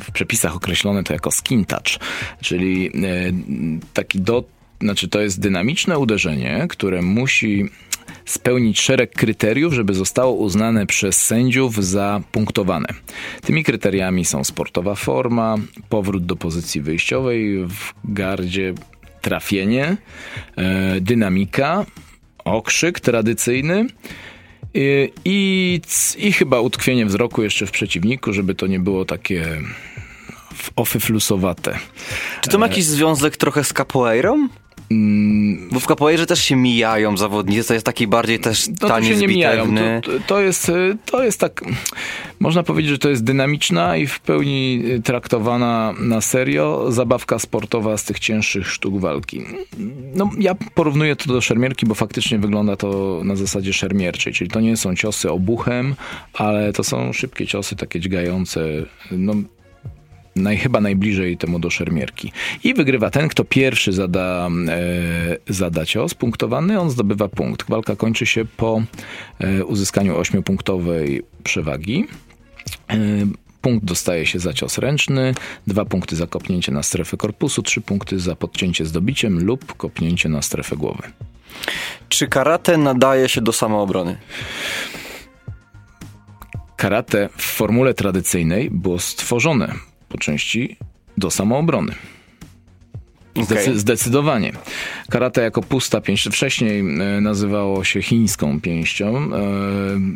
w 0.00 0.06
przepisach 0.12 0.56
określone 0.56 1.04
to 1.04 1.12
jako 1.12 1.30
skin 1.30 1.64
touch, 1.64 1.98
czyli 2.40 2.86
e, 2.86 2.90
taki 3.94 4.20
do, 4.20 4.44
znaczy 4.80 5.08
to 5.08 5.20
jest 5.20 5.40
dynamiczne 5.40 5.98
uderzenie, 5.98 6.66
które 6.68 7.02
musi 7.02 7.70
spełnić 8.24 8.80
szereg 8.80 9.12
kryteriów, 9.12 9.72
żeby 9.72 9.94
zostało 9.94 10.32
uznane 10.32 10.86
przez 10.86 11.24
sędziów 11.24 11.84
za 11.84 12.20
punktowane. 12.32 12.88
Tymi 13.42 13.64
kryteriami 13.64 14.24
są 14.24 14.44
sportowa 14.44 14.94
forma, 14.94 15.56
powrót 15.88 16.26
do 16.26 16.36
pozycji 16.36 16.80
wyjściowej 16.80 17.66
w 17.66 17.94
gardzie, 18.04 18.74
trafienie, 19.20 19.96
e, 20.56 21.00
dynamika, 21.00 21.86
okrzyk 22.44 23.00
tradycyjny 23.00 23.86
i, 24.76 25.12
i, 25.24 25.80
I, 26.18 26.32
chyba 26.32 26.60
utkwienie 26.60 27.06
wzroku 27.06 27.42
jeszcze 27.42 27.66
w 27.66 27.70
przeciwniku, 27.70 28.32
żeby 28.32 28.54
to 28.54 28.66
nie 28.66 28.80
było 28.80 29.04
takie 29.04 29.60
ofyflusowate. 30.76 31.78
Czy 32.40 32.50
to 32.50 32.58
ma 32.58 32.66
jakiś 32.66 32.84
związek 32.84 33.36
trochę 33.36 33.64
z 33.64 33.72
capoeirą? 33.72 34.48
Mm. 34.90 35.68
Bo 35.72 35.80
w 35.80 35.86
capoeirze 35.86 36.26
też 36.26 36.44
się 36.44 36.56
mijają 36.56 37.16
zawodnicy, 37.16 37.68
to 37.68 37.74
jest 37.74 37.86
taki 37.86 38.06
bardziej 38.06 38.38
też 38.38 38.68
no, 38.68 38.88
taniec 38.88 39.08
to 39.08 39.14
się 39.14 39.20
nie 39.20 39.34
mijają. 39.34 39.74
To, 40.02 40.10
to, 40.26 40.40
jest, 40.40 40.72
to 41.04 41.24
jest 41.24 41.40
tak, 41.40 41.64
można 42.40 42.62
powiedzieć, 42.62 42.90
że 42.92 42.98
to 42.98 43.08
jest 43.08 43.24
dynamiczna 43.24 43.96
i 43.96 44.06
w 44.06 44.20
pełni 44.20 44.82
traktowana 45.04 45.94
na 46.00 46.20
serio 46.20 46.92
zabawka 46.92 47.38
sportowa 47.38 47.96
z 47.96 48.04
tych 48.04 48.18
cięższych 48.18 48.68
sztuk 48.68 49.00
walki. 49.00 49.42
No, 50.14 50.30
ja 50.38 50.54
porównuję 50.74 51.16
to 51.16 51.32
do 51.32 51.40
szermierki, 51.40 51.86
bo 51.86 51.94
faktycznie 51.94 52.38
wygląda 52.38 52.76
to 52.76 53.20
na 53.24 53.36
zasadzie 53.36 53.72
szermierczej, 53.72 54.32
czyli 54.32 54.50
to 54.50 54.60
nie 54.60 54.76
są 54.76 54.96
ciosy 54.96 55.30
obuchem, 55.30 55.94
ale 56.34 56.72
to 56.72 56.84
są 56.84 57.12
szybkie 57.12 57.46
ciosy, 57.46 57.76
takie 57.76 58.00
dźgające. 58.00 58.60
No, 59.10 59.34
naj, 60.36 60.56
chyba 60.56 60.80
najbliżej 60.80 61.36
temu 61.36 61.58
do 61.58 61.70
szermierki. 61.70 62.32
I 62.64 62.74
wygrywa 62.74 63.10
ten, 63.10 63.28
kto 63.28 63.44
pierwszy 63.44 63.92
zada, 63.92 64.48
e, 64.68 65.36
zada 65.48 65.86
cios 65.86 66.14
punktowany, 66.14 66.80
on 66.80 66.90
zdobywa 66.90 67.28
punkt. 67.28 67.70
Walka 67.70 67.96
kończy 67.96 68.26
się 68.26 68.44
po 68.44 68.82
e, 69.38 69.64
uzyskaniu 69.64 70.14
8-punktowej 70.14 71.22
przewagi. 71.44 72.06
E, 72.90 72.96
punkt 73.60 73.84
dostaje 73.84 74.26
się 74.26 74.38
za 74.38 74.52
cios 74.52 74.78
ręczny, 74.78 75.34
dwa 75.66 75.84
punkty 75.84 76.16
za 76.16 76.26
kopnięcie 76.26 76.72
na 76.72 76.82
strefę 76.82 77.16
korpusu, 77.16 77.62
trzy 77.62 77.80
punkty 77.80 78.20
za 78.20 78.36
podcięcie 78.36 78.84
zdobiciem 78.84 79.44
lub 79.44 79.76
kopnięcie 79.76 80.28
na 80.28 80.42
strefę 80.42 80.76
głowy. 80.76 81.02
Czy 82.08 82.28
karate 82.28 82.78
nadaje 82.78 83.28
się 83.28 83.40
do 83.40 83.52
samoobrony? 83.52 84.16
Karate 86.76 87.28
w 87.36 87.42
formule 87.42 87.94
tradycyjnej 87.94 88.70
było 88.70 88.98
stworzone 88.98 89.74
po 90.08 90.18
części 90.18 90.76
do 91.16 91.30
samoobrony. 91.30 91.94
Okay. 93.42 93.78
Zdecydowanie. 93.78 94.52
Karate 95.10 95.42
jako 95.42 95.62
pusta 95.62 96.00
pięść, 96.00 96.28
wcześniej 96.28 96.80
e, 96.80 97.20
nazywało 97.20 97.84
się 97.84 98.02
chińską 98.02 98.60
pięścią. 98.60 99.16
E, 99.16 99.28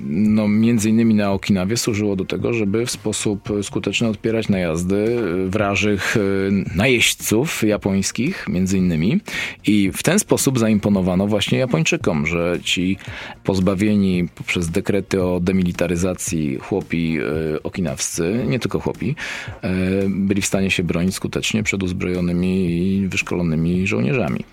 no, 0.09 0.48
między 0.48 0.90
innymi 0.90 1.14
na 1.14 1.33
Okinawie 1.33 1.76
służyło 1.76 2.16
do 2.16 2.24
tego, 2.24 2.52
żeby 2.52 2.87
w 2.87 2.90
sposób 2.90 3.48
skuteczny 3.62 4.09
odpierać 4.09 4.48
najazdy 4.48 5.16
wrażych 5.46 6.16
e, 6.16 6.20
najeźdźców 6.76 7.62
japońskich, 7.62 8.48
między 8.48 8.78
innymi. 8.78 9.20
I 9.66 9.90
w 9.94 10.02
ten 10.02 10.18
sposób 10.18 10.59
zaimponowano 10.59 11.26
właśnie 11.26 11.59
Japończykom, 11.59 12.26
że 12.26 12.59
ci 12.62 12.96
pozbawieni 13.44 14.28
poprzez 14.35 14.68
dekrety 14.68 15.22
o 15.22 15.40
demilitaryzacji 15.40 16.59
chłopi 16.59 17.18
okinawscy, 17.62 18.44
nie 18.48 18.59
tylko 18.59 18.80
chłopi, 18.80 19.14
byli 20.09 20.42
w 20.42 20.46
stanie 20.46 20.70
się 20.70 20.83
bronić 20.83 21.14
skutecznie 21.14 21.62
przed 21.62 21.83
uzbrojonymi 21.83 22.70
i 22.70 23.09
wyszkolonymi 23.10 23.86
żołnierzami. 23.86 24.44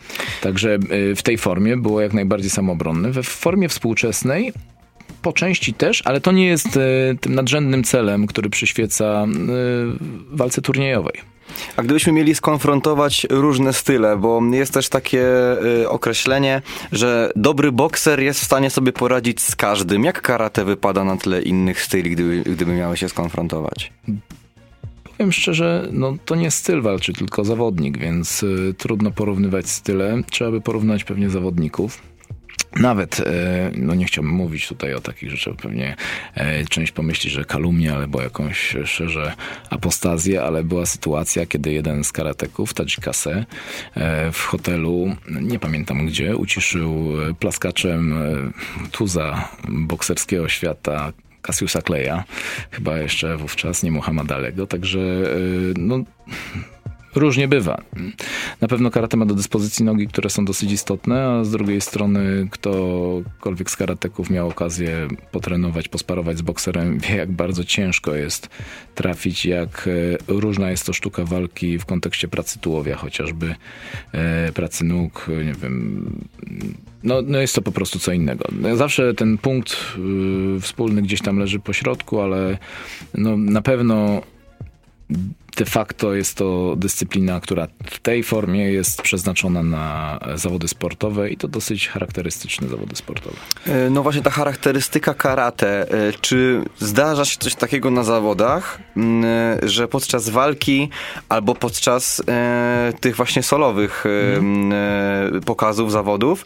Także 0.42 0.78
y, 0.92 1.16
w 1.16 1.24
tej 1.24 1.38
formie 1.38 1.78
było 1.78 2.02
jak 2.02 2.14
najbardziej 2.14 2.50
samobronne. 2.50 3.12
W 3.12 3.28
formie 3.28 3.70
współczesnej 3.70 4.54
po 5.22 5.34
części 5.34 5.74
też, 5.74 6.02
ale 6.06 6.22
to 6.22 6.32
nie 6.32 6.46
jest 6.46 6.78
y, 6.78 7.18
tym 7.22 7.36
nadrzędnym 7.36 7.84
celem, 7.84 8.28
który 8.28 8.50
przyświeca 8.50 9.26
y, 9.26 9.28
walce 10.32 10.62
turniejowej. 10.62 11.22
A 11.78 11.84
gdybyśmy 11.84 12.14
mieli 12.14 12.36
skonfrontować 12.36 13.28
różne 13.30 13.74
style, 13.74 14.18
bo 14.18 14.42
jest 14.52 14.74
też 14.74 14.90
takie 14.90 15.26
y, 15.82 15.90
określenie, 15.90 16.62
że 16.92 17.32
dobry 17.36 17.72
bokser 17.72 18.20
jest 18.20 18.40
w 18.40 18.44
stanie 18.44 18.70
sobie 18.70 18.92
poradzić 18.92 19.42
z 19.42 19.56
każdym. 19.56 20.04
Jak 20.04 20.22
karate 20.22 20.66
wypada 20.66 21.04
na 21.04 21.18
tle 21.18 21.42
innych 21.42 21.82
styli, 21.82 22.10
gdyby, 22.10 22.44
gdyby 22.46 22.74
miały 22.74 22.98
się 22.98 23.10
skonfrontować? 23.10 23.92
Powiem 25.18 25.32
szczerze, 25.32 25.90
no 25.92 26.18
to 26.26 26.36
nie 26.36 26.52
styl 26.52 26.82
walczy, 26.82 27.14
tylko 27.14 27.46
zawodnik, 27.46 27.98
więc 27.98 28.44
y, 28.44 28.76
trudno 28.78 29.12
porównywać 29.12 29.70
style. 29.70 30.22
Trzeba 30.30 30.52
by 30.52 30.62
porównać 30.62 31.04
pewnie 31.04 31.30
zawodników. 31.30 32.02
Nawet, 32.76 33.20
e, 33.20 33.72
no 33.76 33.96
nie 33.96 34.06
chciałbym 34.06 34.34
mówić 34.34 34.68
tutaj 34.68 34.94
o 34.94 35.02
takich 35.02 35.30
rzeczach, 35.30 35.56
pewnie 35.56 35.96
e, 36.36 36.66
część 36.66 36.92
pomyśli, 36.92 37.30
że 37.30 37.46
kalumnia 37.46 37.96
albo 37.96 38.22
jakąś 38.22 38.76
szerze 38.86 39.34
apostazję, 39.70 40.44
ale 40.44 40.64
była 40.64 40.86
sytuacja, 40.86 41.46
kiedy 41.46 41.74
jeden 41.74 42.04
z 42.04 42.12
karateków, 42.12 42.74
Tajikase, 42.74 43.46
e, 43.96 44.32
w 44.32 44.42
hotelu, 44.42 45.16
nie 45.30 45.60
pamiętam 45.60 46.06
gdzie, 46.06 46.36
uciszył 46.36 47.14
plaskaczem 47.40 48.16
tuza 48.92 49.50
bokserskiego 49.70 50.50
świata 50.50 51.14
Cassiusa 51.48 51.82
Kleja, 51.82 52.24
chyba 52.72 52.98
jeszcze 52.98 53.38
wówczas 53.38 53.84
nie 53.84 53.92
Muhammad 53.92 54.32
Alego, 54.32 54.68
także 54.68 55.00
no 55.78 56.04
różnie 57.20 57.48
bywa. 57.48 57.82
Na 58.62 58.68
pewno 58.68 58.92
karate 58.92 59.18
ma 59.18 59.26
do 59.26 59.36
dyspozycji 59.36 59.86
nogi, 59.86 60.08
które 60.08 60.30
są 60.30 60.46
dosyć 60.46 60.72
istotne, 60.72 61.28
a 61.28 61.44
z 61.44 61.52
drugiej 61.52 61.82
strony 61.82 62.48
ktokolwiek 62.52 63.72
z 63.72 63.76
karateków 63.76 64.30
miał 64.30 64.48
okazję 64.48 65.08
potrenować, 65.32 65.88
posparować 65.88 66.38
z 66.38 66.42
bokserem, 66.42 67.00
wie 67.00 67.16
jak 67.16 67.32
bardzo 67.32 67.64
ciężko 67.64 68.16
jest 68.16 68.50
trafić, 68.96 69.46
jak 69.46 69.88
e, 69.88 70.34
różna 70.40 70.72
jest 70.72 70.86
to 70.86 70.94
sztuka 70.94 71.24
walki 71.24 71.80
w 71.80 71.86
kontekście 71.86 72.28
pracy 72.28 72.60
tułowia 72.60 72.96
chociażby, 72.96 73.56
e, 74.12 74.52
pracy 74.52 74.84
nóg, 74.84 75.28
nie 75.46 75.54
wiem, 75.54 76.06
no, 77.04 77.22
no 77.28 77.38
jest 77.38 77.56
to 77.56 77.62
po 77.62 77.72
prostu 77.72 78.00
co 78.00 78.12
innego. 78.12 78.46
Zawsze 78.76 79.14
ten 79.14 79.38
punkt 79.38 79.78
y, 80.58 80.62
wspólny 80.62 81.02
gdzieś 81.02 81.22
tam 81.22 81.40
leży 81.40 81.60
po 81.60 81.74
środku, 81.74 82.22
ale 82.22 82.58
no, 83.14 83.38
na 83.38 83.62
pewno 83.62 84.22
de 85.58 85.66
facto 85.66 86.16
jest 86.16 86.38
to 86.38 86.76
dyscyplina, 86.78 87.40
która 87.40 87.68
w 87.92 88.00
tej 88.00 88.24
formie 88.24 88.72
jest 88.72 89.02
przeznaczona 89.02 89.64
na 89.64 90.20
zawody 90.36 90.68
sportowe 90.68 91.30
i 91.30 91.38
to 91.38 91.48
dosyć 91.48 91.88
charakterystyczne 91.88 92.68
zawody 92.68 92.96
sportowe. 92.96 93.38
E, 93.66 93.90
no 93.90 94.04
właśnie 94.04 94.22
ta 94.22 94.30
charakterystyka 94.30 95.14
karate. 95.14 95.92
E, 95.92 96.14
czy 96.22 96.62
zdarza 96.80 97.26
się 97.26 97.38
coś 97.38 97.56
takiego 97.56 97.92
na 97.92 98.04
zawodach, 98.04 98.80
e, 98.98 99.60
że 99.70 99.88
podczas 99.88 100.30
walki 100.30 100.90
albo 101.30 101.56
podczas 101.56 102.24
tych 103.00 103.16
właśnie 103.16 103.44
solowych 103.44 104.04
hmm. 104.04 105.42
pokazów, 105.42 105.92
zawodów 105.92 106.46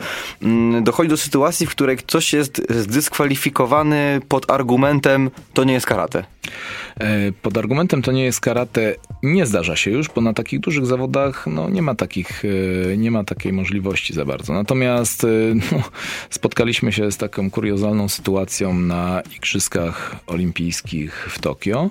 dochodzi 0.82 1.10
do 1.10 1.18
sytuacji, 1.18 1.68
w 1.68 1.70
której 1.70 1.98
ktoś 1.98 2.34
jest 2.34 2.62
zdyskwalifikowany 2.70 4.22
pod 4.28 4.52
argumentem 4.52 5.32
to 5.54 5.64
nie 5.64 5.74
jest 5.74 5.86
karate? 5.86 6.24
Pod 7.42 7.58
argumentem 7.58 8.02
to 8.02 8.12
nie 8.12 8.24
jest 8.24 8.40
karate 8.40 8.96
nie 9.24 9.46
zdarza 9.46 9.76
się 9.76 9.92
już, 9.92 10.10
bo 10.10 10.22
na 10.22 10.34
takich 10.34 10.60
dużych 10.60 10.86
zawodach 10.86 11.48
no, 11.48 11.70
nie, 11.70 11.82
ma 11.82 11.96
takich, 11.96 12.44
e, 12.94 12.98
nie 12.98 13.12
ma 13.12 13.24
takiej 13.24 13.54
możliwości 13.54 14.14
za 14.14 14.26
bardzo. 14.26 14.54
Natomiast 14.54 15.24
e, 15.24 15.28
no, 15.72 15.84
spotkaliśmy 16.30 16.92
się 16.92 17.12
z 17.12 17.18
taką 17.18 17.52
kuriozalną 17.52 18.10
sytuacją 18.10 18.74
na 18.74 19.22
Igrzyskach 19.36 20.16
Olimpijskich 20.28 21.30
w 21.30 21.40
Tokio, 21.40 21.90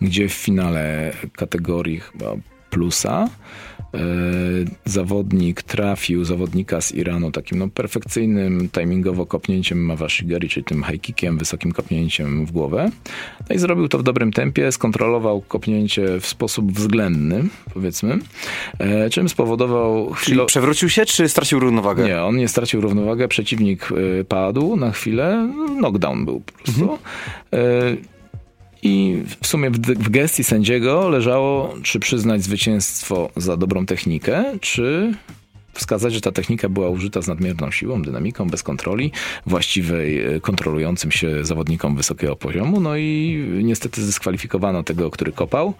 gdzie 0.00 0.28
w 0.28 0.32
finale 0.32 1.12
kategorii 1.32 2.00
chyba 2.00 2.34
plusa 2.70 3.28
E, 3.28 3.71
zawodnik 4.84 5.62
trafił 5.62 6.24
zawodnika 6.24 6.80
z 6.80 6.92
Iranu 6.92 7.32
takim 7.32 7.58
no, 7.58 7.68
perfekcyjnym 7.68 8.68
timingowo 8.68 9.26
kopnięciem 9.26 9.84
Mawashigari, 9.84 10.48
czyli 10.48 10.64
tym 10.64 10.84
high 10.84 11.00
kickiem, 11.00 11.38
wysokim 11.38 11.72
kopnięciem 11.72 12.46
w 12.46 12.52
głowę. 12.52 12.90
No 13.50 13.56
i 13.56 13.58
zrobił 13.58 13.88
to 13.88 13.98
w 13.98 14.02
dobrym 14.02 14.32
tempie, 14.32 14.72
skontrolował 14.72 15.40
kopnięcie 15.40 16.20
w 16.20 16.26
sposób 16.26 16.72
względny, 16.72 17.44
powiedzmy, 17.74 18.18
e, 18.78 19.10
czym 19.10 19.28
spowodował... 19.28 20.12
Chwilo... 20.12 20.36
Czyli 20.36 20.46
przewrócił 20.46 20.88
się, 20.88 21.06
czy 21.06 21.28
stracił 21.28 21.60
równowagę? 21.60 22.04
Nie, 22.04 22.22
on 22.22 22.36
nie 22.36 22.48
stracił 22.48 22.80
równowagę, 22.80 23.28
przeciwnik 23.28 23.88
e, 24.20 24.24
padł 24.24 24.76
na 24.76 24.92
chwilę, 24.92 25.52
knockdown 25.78 26.24
był 26.24 26.40
po 26.40 26.52
prostu. 26.52 26.82
Mhm. 26.82 28.11
I 28.82 29.22
w 29.40 29.46
sumie 29.46 29.70
w, 29.70 29.78
w 29.78 30.10
gestii 30.10 30.44
sędziego 30.44 31.08
leżało, 31.08 31.74
czy 31.82 32.00
przyznać 32.00 32.42
zwycięstwo 32.42 33.30
za 33.36 33.56
dobrą 33.56 33.86
technikę, 33.86 34.44
czy 34.60 35.14
wskazać, 35.72 36.14
że 36.14 36.20
ta 36.20 36.32
technika 36.32 36.68
była 36.68 36.88
użyta 36.88 37.22
z 37.22 37.28
nadmierną 37.28 37.70
siłą, 37.70 38.02
dynamiką, 38.02 38.48
bez 38.48 38.62
kontroli, 38.62 39.12
właściwej 39.46 40.24
e, 40.24 40.40
kontrolującym 40.40 41.10
się 41.10 41.44
zawodnikom 41.44 41.96
wysokiego 41.96 42.36
poziomu. 42.36 42.80
No 42.80 42.96
i 42.96 43.38
niestety 43.62 44.02
zdyskwalifikowano 44.02 44.82
tego, 44.82 45.10
który 45.10 45.32
kopał. 45.32 45.74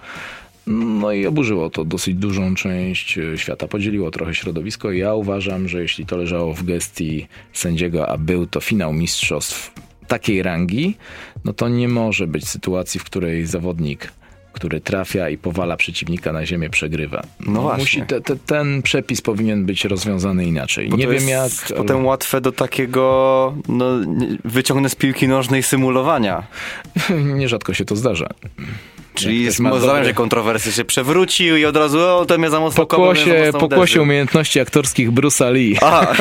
No 0.66 1.12
i 1.12 1.26
oburzyło 1.26 1.70
to 1.70 1.84
dosyć 1.84 2.14
dużą 2.14 2.54
część 2.54 3.18
e, 3.18 3.38
świata, 3.38 3.68
podzieliło 3.68 4.10
trochę 4.10 4.34
środowisko. 4.34 4.92
Ja 4.92 5.14
uważam, 5.14 5.68
że 5.68 5.82
jeśli 5.82 6.06
to 6.06 6.16
leżało 6.16 6.54
w 6.54 6.64
gestii 6.64 7.26
sędziego, 7.52 8.08
a 8.08 8.18
był 8.18 8.46
to 8.46 8.60
finał 8.60 8.92
mistrzostw 8.92 9.72
takiej 10.12 10.42
rangi, 10.42 10.96
no 11.44 11.52
to 11.52 11.68
nie 11.68 11.88
może 11.88 12.26
być 12.26 12.48
sytuacji, 12.48 13.00
w 13.00 13.04
której 13.04 13.46
zawodnik 13.46 14.12
który 14.52 14.80
trafia 14.80 15.28
i 15.28 15.38
powala 15.38 15.76
przeciwnika 15.76 16.32
na 16.32 16.46
ziemię, 16.46 16.70
przegrywa. 16.70 17.22
No 17.46 17.62
właśnie. 17.62 17.82
Musi 17.82 18.02
te, 18.02 18.20
te, 18.20 18.36
ten 18.36 18.82
przepis 18.82 19.20
powinien 19.20 19.64
być 19.64 19.84
rozwiązany 19.84 20.46
inaczej. 20.46 20.88
Bo 20.88 20.96
nie 20.96 21.08
wiem 21.08 21.28
jak. 21.28 21.50
Potem 21.76 21.96
ale... 21.96 22.06
łatwe 22.06 22.40
do 22.40 22.52
takiego, 22.52 23.54
no, 23.68 23.86
wyciągnę 24.44 24.88
z 24.88 24.94
piłki 24.94 25.28
nożnej 25.28 25.62
symulowania. 25.62 26.42
Nierzadko 27.38 27.74
się 27.74 27.84
to 27.84 27.96
zdarza. 27.96 28.28
Czyli 29.14 29.50
zdałem, 29.50 30.04
że 30.04 30.14
kontrowersje 30.14 30.72
się 30.72 30.84
przewrócił 30.84 31.56
i 31.56 31.64
od 31.64 31.76
razu, 31.76 31.98
o, 31.98 32.24
to 32.26 32.38
mnie 32.38 32.50
za 32.50 32.60
mocno 32.60 32.86
Pokłosie, 32.86 33.52
pokłosie 33.60 34.02
umiejętności 34.02 34.60
aktorskich 34.60 35.10
Bruce'a 35.10 35.52
Lee. 35.52 35.76
Aha. 35.82 36.12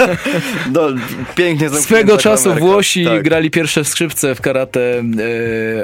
no, 0.74 0.80
pięknie 1.34 1.70
Swego 1.70 2.18
czasu 2.18 2.44
kamerka. 2.44 2.66
Włosi 2.66 3.04
tak. 3.04 3.22
grali 3.22 3.50
pierwsze 3.50 3.84
skrzypce 3.84 4.34
w 4.34 4.40
karate 4.40 5.02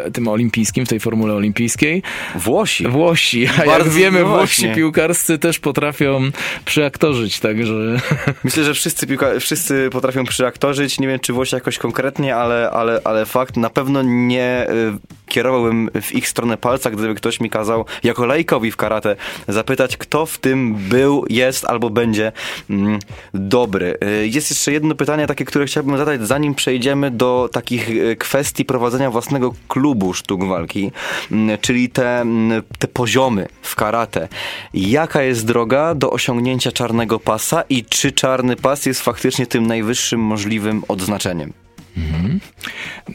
e, 0.06 0.10
tym 0.10 0.28
olimpijskim, 0.28 0.86
w 0.86 0.88
tej 0.88 1.00
formule 1.00 1.34
olimpijskiej. 1.34 2.02
Włosi? 2.34 2.88
Włosi, 2.88 3.46
a 3.46 3.66
Bardzo, 3.66 3.72
jak 3.72 3.88
wiemy, 3.88 4.20
no 4.20 4.28
Włosi 4.28 4.68
piłkarscy 4.74 5.38
też 5.38 5.58
potrafią 5.58 6.30
przyaktorzyć, 6.64 7.40
także... 7.40 7.74
Myślę, 8.44 8.64
że 8.64 8.74
wszyscy, 8.74 9.06
piłka, 9.06 9.40
wszyscy 9.40 9.88
potrafią 9.92 10.24
przyaktorzyć, 10.24 11.00
nie 11.00 11.08
wiem 11.08 11.20
czy 11.20 11.32
Włosi 11.32 11.54
jakoś 11.54 11.78
konkretnie, 11.78 12.36
ale, 12.36 12.70
ale, 12.70 13.00
ale 13.04 13.26
fakt, 13.26 13.56
na 13.56 13.70
pewno 13.70 14.02
nie 14.02 14.66
y, 14.70 14.92
kierowałbym 15.26 15.90
w 16.02 16.14
ich 16.14 16.28
stronę 16.32 16.56
palca, 16.56 16.90
gdyby 16.90 17.14
ktoś 17.14 17.40
mi 17.40 17.50
kazał, 17.50 17.84
jako 18.02 18.26
lajkowi 18.26 18.70
w 18.70 18.76
karate, 18.76 19.16
zapytać, 19.48 19.96
kto 19.96 20.26
w 20.26 20.38
tym 20.38 20.74
był, 20.74 21.24
jest 21.30 21.64
albo 21.64 21.90
będzie 21.90 22.32
mm, 22.70 22.98
dobry. 23.34 23.98
Y, 24.04 24.28
jest 24.28 24.50
jeszcze 24.50 24.72
jedno 24.72 24.94
pytanie 24.94 25.26
takie, 25.26 25.44
które 25.44 25.66
chciałbym 25.66 25.98
zadać, 25.98 26.26
zanim 26.26 26.54
przejdziemy 26.54 27.10
do 27.10 27.48
takich 27.52 27.90
y, 27.90 28.16
kwestii 28.16 28.64
prowadzenia 28.64 29.10
własnego 29.10 29.54
klubu 29.68 30.14
sztuk 30.14 30.44
walki, 30.44 30.92
mm, 31.32 31.58
czyli 31.58 31.90
te, 31.90 32.20
mm, 32.20 32.62
te 32.78 32.88
poziomy 32.88 33.48
w 33.62 33.76
karate. 33.76 34.28
Jaka 34.74 35.22
jest 35.22 35.46
droga 35.46 35.94
do 35.94 36.10
osiągnięcia 36.10 36.72
czarnego 36.72 37.20
pasa 37.20 37.62
i 37.68 37.84
czy 37.84 38.12
czarny 38.12 38.56
pas 38.56 38.86
jest 38.86 39.02
faktycznie 39.02 39.46
tym 39.46 39.66
najwyższym 39.66 40.20
możliwym 40.20 40.82
odznaczeniem? 40.88 41.52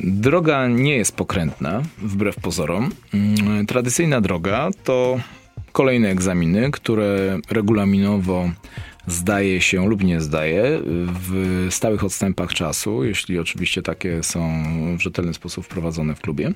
Droga 0.03 0.67
nie 0.67 0.95
jest 0.95 1.15
pokrętna, 1.15 1.81
wbrew 1.97 2.35
pozorom. 2.35 2.91
Mm, 3.13 3.65
tradycyjna 3.65 4.21
droga 4.21 4.69
to 4.83 5.19
kolejne 5.71 6.09
egzaminy, 6.09 6.71
które 6.71 7.39
regulaminowo 7.49 8.49
zdaje 9.07 9.61
się 9.61 9.89
lub 9.89 10.03
nie 10.03 10.21
zdaje 10.21 10.79
w 11.27 11.67
stałych 11.69 12.03
odstępach 12.03 12.53
czasu, 12.53 13.03
jeśli 13.03 13.39
oczywiście 13.39 13.81
takie 13.81 14.23
są 14.23 14.63
w 14.97 15.01
rzetelny 15.01 15.33
sposób 15.33 15.65
wprowadzone 15.65 16.15
w 16.15 16.21
klubie. 16.21 16.51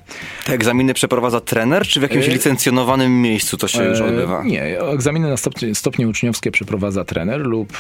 Te 0.46 0.54
egzaminy 0.54 0.94
przeprowadza 0.94 1.42
trener, 1.42 1.88
czy 1.88 2.00
w 2.00 2.04
jakimś 2.04 2.28
e... 2.28 2.32
licencjonowanym 2.32 3.22
miejscu 3.22 3.58
to 3.58 3.68
się 3.68 3.84
już 3.84 4.00
e, 4.00 4.06
odbywa? 4.06 4.44
Nie, 4.44 4.82
egzaminy 4.82 5.30
na 5.30 5.38
stopnie, 5.38 5.76
stopnie 5.76 6.08
uczniowskie 6.08 6.52
przeprowadza 6.52 7.06
trener 7.06 7.42
lub 7.42 7.78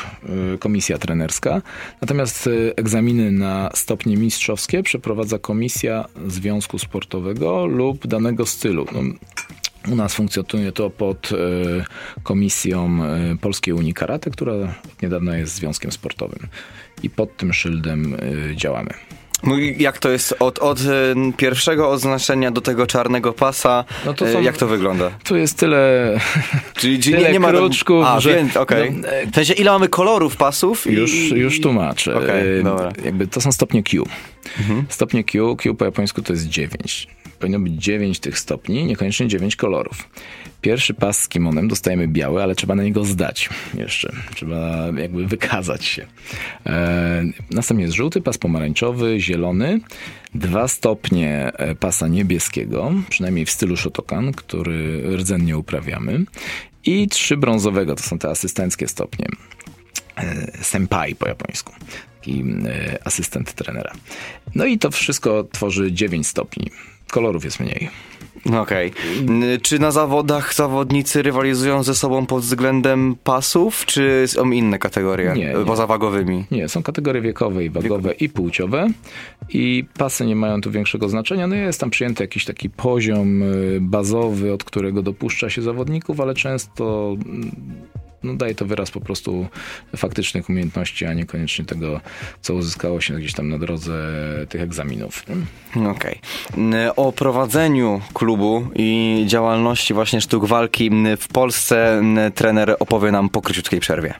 e, 0.53 0.57
komisja 0.57 0.97
trenerska, 0.97 1.62
natomiast 2.01 2.49
egzaminy 2.75 3.31
na 3.31 3.69
stopnie 3.73 4.17
mistrzowskie 4.17 4.84
przeprowadza 4.84 5.39
komisja 5.39 6.05
związku 6.27 6.79
sportowego 6.79 7.65
lub 7.65 8.07
danego 8.07 8.45
stylu. 8.45 8.86
No, 8.93 9.01
u 9.88 9.96
nas 9.96 10.13
funkcjonuje 10.13 10.72
to 10.72 10.89
pod 10.89 11.30
e, 11.32 11.36
komisją 12.24 13.00
e, 13.04 13.36
Polskiej 13.38 13.74
Unii 13.74 13.94
Karate, 13.94 14.32
która 14.32 14.54
od 14.54 15.02
niedawna 15.02 15.38
jest 15.38 15.56
związkiem 15.56 15.91
sportowym. 15.91 16.48
I 17.04 17.10
pod 17.10 17.38
tym 17.38 17.54
szyldem 17.54 18.15
e, 18.15 18.56
działamy. 18.56 18.94
No 19.44 19.58
jak 19.78 19.98
to 19.98 20.10
jest 20.10 20.36
od, 20.39 20.60
od 20.60 20.80
pierwszego 21.38 21.89
oznaczenia 21.89 22.52
do 22.52 22.62
tego 22.62 22.88
czarnego 22.88 23.34
pasa? 23.34 23.86
No 24.06 24.13
to 24.13 24.34
są, 24.34 24.41
jak 24.41 24.58
to 24.58 24.67
wygląda? 24.67 25.12
Tu 25.24 25.36
jest 25.36 25.58
tyle. 25.58 26.20
Czyli, 26.74 27.00
czyli 27.00 27.15
tyle 27.15 27.28
nie, 27.28 27.34
nie 27.34 27.39
ma 27.39 27.50
kruczków, 27.50 28.06
A, 28.06 28.20
że, 28.20 28.36
więc, 28.36 28.58
okay. 28.58 28.91
no, 28.91 29.08
W 29.32 29.36
sensie, 29.36 29.54
ile 29.54 29.72
mamy 29.72 29.89
kolorów 29.89 30.36
pasów? 30.36 30.86
Już, 30.86 31.13
i... 31.13 31.30
już 31.30 31.62
tłumaczę. 31.62 32.15
Okay, 32.15 32.63
dobra. 32.63 32.91
Jakby 33.06 33.28
to 33.28 33.41
są 33.41 33.52
stopnie 33.52 33.84
Q. 33.84 34.06
Mhm. 34.60 34.86
Stopnie 34.89 35.24
Q, 35.24 35.56
Q 35.56 35.76
po 35.76 35.86
japońsku 35.86 36.22
to 36.22 36.34
jest 36.34 36.48
9 36.48 37.08
powinno 37.41 37.60
być 37.60 37.73
9 37.73 38.19
tych 38.19 38.39
stopni, 38.39 38.86
niekoniecznie 38.86 39.27
9 39.27 39.56
kolorów. 39.56 40.10
Pierwszy 40.62 40.93
pas 40.93 41.19
z 41.19 41.27
kimonem 41.27 41.67
dostajemy 41.67 42.08
biały, 42.08 42.43
ale 42.43 42.56
trzeba 42.56 42.75
na 42.75 42.84
niego 42.84 43.06
zdać 43.06 43.49
jeszcze. 43.73 44.12
Trzeba 44.36 44.88
jakby 44.97 45.27
wykazać 45.27 45.86
się. 45.86 46.06
E, 46.65 47.23
następnie 47.51 47.86
jest 47.86 47.95
żółty, 47.95 48.21
pas 48.21 48.38
pomarańczowy, 48.38 49.19
zielony, 49.19 49.80
dwa 50.36 50.67
stopnie 50.67 51.51
e, 51.54 51.75
pasa 51.75 52.08
niebieskiego, 52.08 52.93
przynajmniej 53.10 53.45
w 53.45 53.51
stylu 53.51 53.77
Shotokan, 53.77 54.32
który 54.32 55.04
rdzennie 55.17 55.58
uprawiamy 55.58 56.25
i 56.86 57.08
trzy 57.08 57.38
brązowego, 57.38 57.95
to 57.95 58.04
są 58.04 58.19
te 58.19 58.30
asystenckie 58.30 58.88
stopnie. 58.88 59.25
E, 60.17 60.51
senpai 60.63 61.15
po 61.15 61.27
japońsku 61.27 61.73
taki 62.21 62.43
e, 62.65 63.08
asystent 63.08 63.54
trenera. 63.54 63.93
No 64.56 64.65
i 64.65 64.77
to 64.77 64.91
wszystko 64.91 65.43
tworzy 65.43 65.91
9 65.91 66.27
stopni 66.27 66.71
kolorów 67.12 67.43
jest 67.43 67.60
mniej. 67.60 67.89
Okej. 68.45 68.91
Okay. 68.91 69.60
Czy 69.62 69.80
na 69.80 69.91
zawodach 69.91 70.54
zawodnicy 70.54 71.21
rywalizują 71.21 71.84
ze 71.84 71.95
sobą 71.95 72.26
pod 72.26 72.43
względem 72.43 73.15
pasów, 73.24 73.86
czy 73.86 74.24
są 74.28 74.52
inne 74.52 74.80
kategorie 74.80 75.34
nie, 75.36 75.45
nie. 75.45 75.65
poza 75.65 75.88
wagowymi? 75.88 76.45
Nie, 76.52 76.69
są 76.69 76.84
kategorie 76.84 77.21
wiekowe 77.21 77.65
i 77.65 77.69
wagowe 77.69 78.13
i 78.13 78.30
płciowe 78.30 78.88
i 79.50 79.86
pasy 79.97 80.26
nie 80.26 80.36
mają 80.36 80.62
tu 80.62 80.71
większego 80.71 81.10
znaczenia. 81.10 81.47
No 81.47 81.56
jest 81.56 81.80
tam 81.80 81.89
przyjęty 81.89 82.24
jakiś 82.24 82.45
taki 82.45 82.69
poziom 82.69 83.43
y, 83.43 83.80
bazowy, 83.82 84.54
od 84.54 84.63
którego 84.63 85.02
dopuszcza 85.02 85.50
się 85.50 85.62
zawodników, 85.62 86.19
ale 86.19 86.34
często 86.34 87.15
no 88.23 88.34
daje 88.36 88.55
to 88.55 88.65
wyraz 88.65 88.91
po 88.91 89.01
prostu 89.01 89.47
faktycznych 89.95 90.49
umiejętności, 90.49 91.05
a 91.05 91.13
niekoniecznie 91.13 91.65
tego, 91.65 92.01
co 92.41 92.53
uzyskało 92.53 93.01
się 93.01 93.13
gdzieś 93.13 93.34
tam 93.34 93.49
na 93.49 93.57
drodze 93.57 93.93
tych 94.49 94.62
egzaminów. 94.62 95.25
Okej. 95.75 96.19
Okay. 96.53 96.95
O 96.95 97.12
prowadzeniu 97.12 98.01
klubu 98.13 98.67
i 98.75 99.23
działalności 99.27 99.93
właśnie 99.93 100.21
sztuk 100.21 100.45
walki 100.45 100.91
w 101.19 101.27
Polsce 101.27 102.01
trener 102.36 102.75
opowie 102.79 103.12
nam 103.12 103.29
po 103.29 103.41
króciutkiej 103.41 103.79
przerwie. 103.79 104.13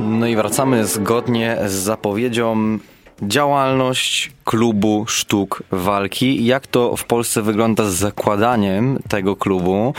No 0.00 0.26
i 0.26 0.36
wracamy 0.36 0.86
zgodnie 0.86 1.56
z 1.66 1.72
zapowiedzią 1.72 2.78
działalność 3.22 4.32
klubu 4.44 5.04
sztuk 5.08 5.62
walki. 5.70 6.44
Jak 6.44 6.66
to 6.66 6.96
w 6.96 7.04
Polsce 7.04 7.42
wygląda 7.42 7.84
z 7.84 7.94
zakładaniem 7.94 8.98
tego 9.08 9.36
klubu? 9.36 9.94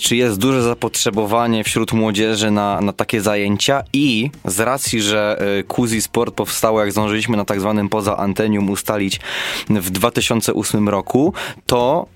Czy 0.00 0.16
jest 0.16 0.38
duże 0.38 0.62
zapotrzebowanie 0.62 1.64
wśród 1.64 1.92
młodzieży 1.92 2.50
na, 2.50 2.80
na 2.80 2.92
takie 2.92 3.20
zajęcia? 3.20 3.82
I 3.92 4.30
z 4.44 4.60
racji, 4.60 5.02
że 5.02 5.42
e, 5.58 5.62
Kuzi 5.62 6.02
Sport 6.02 6.34
powstało, 6.34 6.80
jak 6.80 6.92
zdążyliśmy 6.92 7.36
na 7.36 7.44
tak 7.44 7.60
zwanym 7.60 7.88
poza 7.88 8.16
antenium 8.16 8.70
ustalić 8.70 9.20
w 9.68 9.90
2008 9.90 10.88
roku, 10.88 11.34
to 11.66 12.06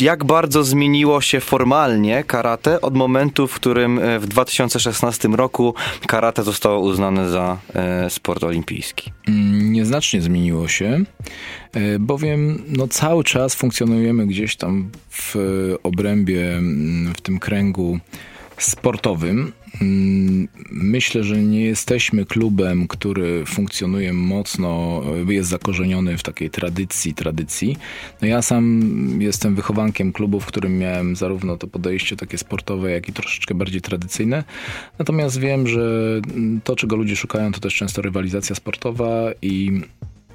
jak 0.00 0.24
bardzo 0.24 0.64
zmieniło 0.64 1.20
się 1.20 1.40
formalnie 1.40 2.24
karate 2.24 2.80
od 2.80 2.94
momentu, 2.94 3.46
w 3.46 3.54
którym 3.54 3.98
e, 3.98 4.18
w 4.18 4.26
2016 4.26 5.28
roku 5.28 5.74
karate 6.06 6.42
zostało 6.42 6.80
uznane 6.80 7.28
za 7.30 7.58
e, 7.74 8.10
sport 8.10 8.44
olimpijski? 8.44 9.12
Mm, 9.28 9.72
nieznacznie 9.72 10.22
zmieniło 10.22 10.68
się, 10.68 11.04
e, 11.72 11.98
bowiem 11.98 12.62
no, 12.68 12.88
cały 12.88 13.24
czas 13.24 13.54
funkcjonujemy 13.54 14.26
gdzieś 14.26 14.56
tam 14.56 14.90
w 15.10 15.36
obrębie, 15.82 16.52
mm, 16.56 17.14
w 17.14 17.20
tym 17.20 17.38
kręgu 17.38 17.98
sportowym. 18.64 19.52
Mm, 19.80 20.48
myślę, 20.70 21.24
że 21.24 21.36
nie 21.42 21.64
jesteśmy 21.64 22.26
klubem, 22.26 22.88
który 22.88 23.44
funkcjonuje 23.46 24.12
mocno, 24.12 25.02
jest 25.28 25.50
zakorzeniony 25.50 26.18
w 26.18 26.22
takiej 26.22 26.50
tradycji, 26.50 27.14
tradycji. 27.14 27.76
No 28.22 28.28
ja 28.28 28.42
sam 28.42 28.82
jestem 29.18 29.54
wychowankiem 29.54 30.12
klubu, 30.12 30.40
w 30.40 30.46
którym 30.46 30.78
miałem 30.78 31.16
zarówno 31.16 31.56
to 31.56 31.66
podejście 31.66 32.16
takie 32.16 32.38
sportowe, 32.38 32.90
jak 32.90 33.08
i 33.08 33.12
troszeczkę 33.12 33.54
bardziej 33.54 33.80
tradycyjne. 33.80 34.44
Natomiast 34.98 35.38
wiem, 35.38 35.68
że 35.68 36.20
to, 36.64 36.76
czego 36.76 36.96
ludzie 36.96 37.16
szukają, 37.16 37.52
to 37.52 37.60
też 37.60 37.74
często 37.74 38.02
rywalizacja 38.02 38.56
sportowa 38.56 39.30
i 39.42 39.80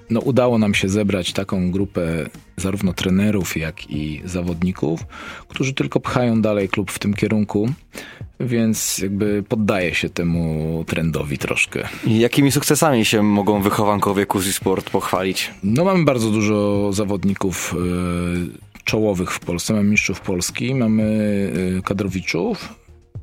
no, 0.09 0.19
udało 0.19 0.57
nam 0.57 0.73
się 0.73 0.89
zebrać 0.89 1.33
taką 1.33 1.71
grupę 1.71 2.29
zarówno 2.57 2.93
trenerów, 2.93 3.57
jak 3.57 3.91
i 3.91 4.21
zawodników, 4.25 5.05
którzy 5.47 5.73
tylko 5.73 5.99
pchają 5.99 6.41
dalej 6.41 6.69
klub 6.69 6.91
w 6.91 6.99
tym 6.99 7.13
kierunku, 7.13 7.69
więc 8.39 8.97
jakby 8.97 9.43
poddaje 9.49 9.95
się 9.95 10.09
temu 10.09 10.83
trendowi 10.87 11.37
troszkę. 11.37 11.87
I 12.05 12.19
jakimi 12.19 12.51
sukcesami 12.51 13.05
się 13.05 13.23
mogą 13.23 13.61
wychowankowie 13.61 14.25
Kuzi 14.25 14.53
Sport 14.53 14.89
pochwalić? 14.89 15.51
No 15.63 15.83
mamy 15.83 16.05
bardzo 16.05 16.31
dużo 16.31 16.89
zawodników 16.93 17.75
y, 18.77 18.83
czołowych 18.83 19.31
w 19.31 19.39
Polsce. 19.39 19.73
Mamy 19.73 19.89
mistrzów 19.89 20.21
Polski, 20.21 20.75
mamy 20.75 21.03
y, 21.77 21.81
kadrowiczów, 21.81 22.73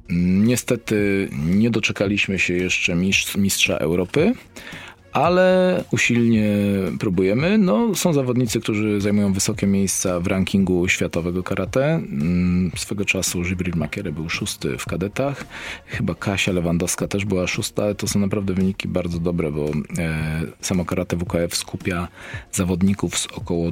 Niestety 0.08 1.28
nie 1.46 1.70
doczekaliśmy 1.70 2.38
się 2.38 2.54
jeszcze 2.54 2.94
mistrz, 2.94 3.36
mistrza 3.36 3.76
Europy, 3.76 4.32
ale 5.14 5.84
usilnie 5.90 6.46
próbujemy. 6.98 7.58
No, 7.58 7.94
są 7.94 8.12
zawodnicy, 8.12 8.60
którzy 8.60 9.00
zajmują 9.00 9.32
wysokie 9.32 9.66
miejsca 9.66 10.20
w 10.20 10.26
rankingu 10.26 10.88
światowego 10.88 11.42
karate. 11.42 11.84
Mm, 11.94 12.70
swego 12.76 13.04
czasu 13.04 13.42
Jibril 13.42 13.74
Makere 13.76 14.12
był 14.12 14.28
szósty 14.30 14.78
w 14.78 14.86
kadetach. 14.86 15.46
Chyba 15.86 16.14
Kasia 16.14 16.52
Lewandowska 16.52 17.08
też 17.08 17.24
była 17.24 17.46
szósta, 17.46 17.94
to 17.94 18.08
są 18.08 18.18
naprawdę 18.20 18.54
wyniki 18.54 18.88
bardzo 18.88 19.18
dobre, 19.18 19.50
bo 19.50 19.64
e, 19.98 20.40
samo 20.60 20.84
karate 20.84 21.16
WKF 21.16 21.56
skupia 21.56 22.08
zawodników 22.52 23.18
z 23.18 23.26
około 23.26 23.70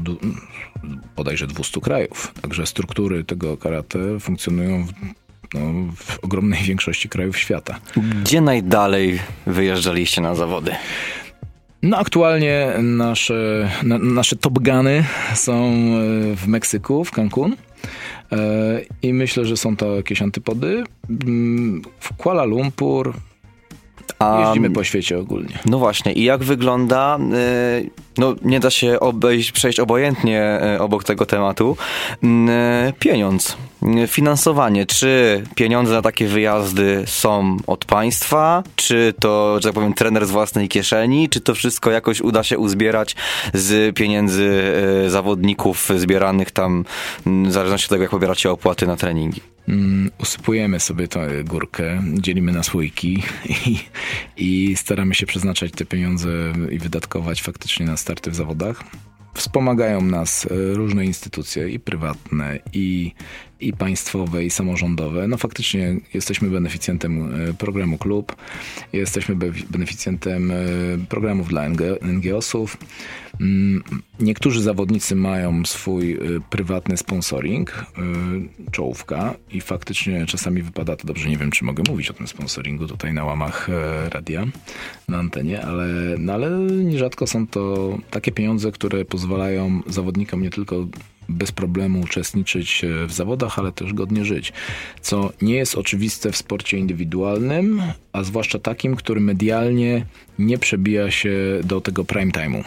bodajże 1.17 1.47
200 1.47 1.81
krajów. 1.81 2.35
Także 2.43 2.67
struktury 2.67 3.25
tego 3.25 3.57
karate 3.57 4.21
funkcjonują 4.21 4.87
w 4.87 4.93
no, 5.55 5.93
w 5.97 6.25
ogromnej 6.25 6.63
większości 6.71 7.09
krajów 7.09 7.39
świata. 7.39 7.79
Gdzie 8.23 8.41
najdalej 8.41 9.21
wyjeżdżaliście 9.47 10.21
na 10.21 10.35
zawody? 10.35 10.73
No 11.83 11.97
aktualnie 11.99 12.69
nasze, 12.83 13.71
na, 13.83 13.99
nasze 13.99 14.37
top 14.37 14.59
guny 14.59 15.05
są 15.35 15.55
e, 15.65 16.37
w 16.37 16.47
Meksyku, 16.47 17.05
w 17.05 17.11
Cancun. 17.11 17.57
E, 18.33 18.37
I 19.03 19.13
myślę, 19.13 19.45
że 19.45 19.57
są 19.57 19.77
to 19.77 19.97
jakieś 19.97 20.23
antypody. 20.23 20.85
Mm, 21.11 21.83
w 22.01 22.17
Kuala 22.17 22.45
Lumpur, 22.45 23.15
Jeździmy 24.45 24.71
po 24.71 24.85
świecie 24.85 25.19
ogólnie. 25.19 25.59
No 25.67 25.79
właśnie, 25.79 26.13
i 26.13 26.25
jak 26.25 26.45
wygląda, 26.45 27.19
e, 27.19 27.83
no 28.19 28.35
nie 28.43 28.61
da 28.61 28.71
się 28.71 29.01
obejść, 29.01 29.53
przejść 29.53 29.81
obojętnie 29.81 30.61
obok 30.79 31.05
tego 31.05 31.27
tematu, 31.27 31.77
mm, 32.23 32.93
pieniądz. 32.99 33.57
Finansowanie, 34.07 34.87
czy 34.87 35.43
pieniądze 35.55 35.95
na 35.95 36.03
takie 36.03 36.27
wyjazdy 36.27 37.05
są 37.07 37.57
od 37.67 37.85
państwa, 37.85 38.63
czy 38.77 39.15
to, 39.21 39.55
że 39.61 39.69
tak 39.69 39.75
powiem, 39.75 39.95
trener 39.95 40.27
z 40.27 40.31
własnej 40.31 40.69
kieszeni, 40.69 41.29
czy 41.29 41.41
to 41.41 41.55
wszystko 41.55 41.91
jakoś 41.91 42.21
uda 42.21 42.43
się 42.43 42.59
uzbierać 42.59 43.17
z 43.55 43.97
pieniędzy 43.97 44.63
zawodników 45.09 45.89
zbieranych 45.97 46.51
tam, 46.51 46.85
w 47.27 47.53
zależności 47.53 47.87
od 47.87 47.91
tego, 47.91 48.03
jak 48.03 48.11
pobieracie 48.11 48.51
opłaty 48.51 48.87
na 48.87 48.97
treningi? 48.97 49.41
Mm, 49.69 50.11
usypujemy 50.19 50.81
sobie 50.81 51.09
tę 51.09 51.45
górkę, 51.45 52.03
dzielimy 52.15 52.53
na 52.53 52.63
słoiki 52.63 53.23
i, 53.67 53.79
i 54.37 54.77
staramy 54.77 55.15
się 55.15 55.27
przeznaczać 55.27 55.73
te 55.73 55.85
pieniądze 55.85 56.29
i 56.71 56.79
wydatkować 56.79 57.43
faktycznie 57.43 57.87
na 57.87 57.97
starty 57.97 58.31
w 58.31 58.35
zawodach. 58.35 58.85
Wspomagają 59.35 60.01
nas 60.01 60.47
e, 60.47 60.75
różne 60.75 61.05
instytucje 61.05 61.69
i 61.69 61.81
prywatne, 61.81 62.59
i, 62.73 63.13
i 63.63 63.73
państwowe, 63.73 64.45
i 64.45 64.51
samorządowe. 64.51 65.29
No 65.29 65.37
faktycznie 65.37 65.97
jesteśmy 66.15 66.51
beneficjentem 66.51 67.35
e, 67.35 67.55
programu 67.55 67.99
Klub, 67.99 68.37
jesteśmy 68.93 69.37
beneficjentem 69.71 70.51
e, 70.51 70.55
programów 71.09 71.49
dla 71.49 71.69
NGO-sów. 72.03 72.77
Mm, 73.41 73.83
niektórzy 74.21 74.63
zawodnicy 74.63 75.17
mają 75.17 75.65
swój 75.65 76.19
prywatny 76.51 76.97
sponsoring, 76.97 77.87
czołówka 78.71 79.35
i 79.51 79.61
faktycznie 79.61 80.27
czasami 80.27 80.63
wypada 80.63 80.97
to 80.97 81.07
dobrze, 81.07 81.29
nie 81.29 81.37
wiem 81.37 81.51
czy 81.51 81.65
mogę 81.65 81.83
mówić 81.89 82.11
o 82.11 82.13
tym 82.13 82.29
sponsoringu 82.29 82.87
tutaj 82.87 83.15
na 83.15 83.25
łamach 83.25 83.69
radia, 84.11 84.47
na 85.09 85.19
antenie, 85.19 85.63
ale, 85.63 85.87
no 86.19 86.33
ale 86.33 86.51
nierzadko 86.69 87.27
są 87.27 87.47
to 87.47 87.99
takie 88.11 88.33
pieniądze, 88.33 88.73
które 88.73 89.05
pozwalają 89.05 89.81
zawodnikom 89.87 90.43
nie 90.43 90.51
tylko 90.51 90.87
bez 91.33 91.53
problemu 91.53 92.01
uczestniczyć 92.01 92.85
e, 92.85 93.07
w 93.07 93.13
zawodach, 93.13 93.59
ale 93.59 93.73
też 93.73 93.93
godnie 93.93 94.25
żyć. 94.25 94.53
Co 95.01 95.33
nie 95.43 95.55
jest 95.55 95.75
oczywiste 95.75 96.33
w 96.33 96.37
sporcie 96.37 96.79
indywidualnym, 96.79 97.83
a 98.13 98.23
zwłaszcza 98.23 98.59
takim, 98.59 98.97
który 98.97 99.21
medialnie 99.21 100.07
nie 100.39 100.59
przebija 100.59 101.11
się 101.11 101.31
do 101.65 101.81
tego 101.81 102.05
prime 102.05 102.33
time'u. 102.33 102.65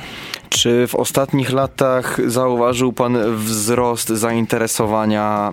Czy 0.49 0.87
w 0.87 0.95
ostatnich 0.95 1.51
latach 1.51 2.19
zauważył 2.27 2.93
pan 2.93 3.17
wzrost 3.35 4.09
zainteresowania 4.09 5.51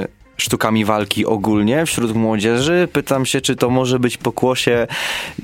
yy 0.00 0.15
sztukami 0.36 0.84
walki 0.84 1.26
ogólnie 1.26 1.86
wśród 1.86 2.14
młodzieży. 2.14 2.88
Pytam 2.92 3.26
się, 3.26 3.40
czy 3.40 3.56
to 3.56 3.70
może 3.70 3.98
być 3.98 4.16
pokłosie 4.16 4.86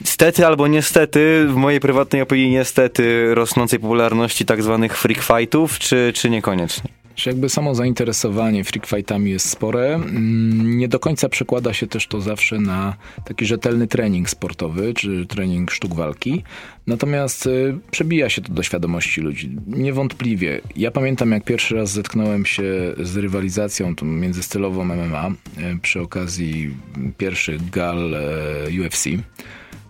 stety 0.05 0.47
albo 0.47 0.67
niestety, 0.67 1.47
w 1.49 1.55
mojej 1.55 1.81
prywatnej 1.81 2.23
opinii 2.23 2.51
niestety, 2.51 3.35
rosnącej 3.35 3.79
popularności 3.79 4.45
tak 4.45 4.63
zwanych 4.63 4.99
freak 4.99 5.23
fightów, 5.23 5.79
czy, 5.79 6.13
czy 6.15 6.31
niekoniecznie? 6.31 7.02
Czy 7.15 7.31
jakby 7.31 7.49
samo 7.49 7.75
zainteresowanie 7.75 8.65
freakfightami 8.65 9.31
jest 9.31 9.49
spore. 9.49 9.95
Mm, 9.95 10.79
nie 10.79 10.89
do 10.89 10.99
końca 10.99 11.29
przekłada 11.29 11.73
się 11.73 11.87
też 11.87 12.07
to 12.07 12.21
zawsze 12.21 12.59
na 12.59 12.97
taki 13.25 13.47
rzetelny 13.47 13.87
trening 13.87 14.31
sportowy, 14.31 14.95
czy 14.95 15.27
trening 15.27 15.71
sztuk 15.71 15.95
walki. 15.95 16.43
Natomiast 16.87 17.47
y, 17.47 17.79
przebija 17.91 18.29
się 18.29 18.43
to 18.43 18.53
do 18.53 18.63
świadomości 18.63 19.21
ludzi. 19.21 19.57
Niewątpliwie. 19.67 20.61
Ja 20.77 20.91
pamiętam, 20.91 21.33
jak 21.33 21.45
pierwszy 21.45 21.75
raz 21.75 21.93
zetknąłem 21.93 22.47
się 22.47 22.65
z 23.01 23.17
rywalizacją 23.17 23.97
tą 23.97 24.07
międzystylową 24.07 24.85
MMA 24.85 25.29
y, 25.29 25.79
przy 25.83 26.01
okazji 26.01 26.75
pierwszych 27.19 27.71
gal 27.71 28.15
y, 28.15 28.83
UFC 28.83 29.07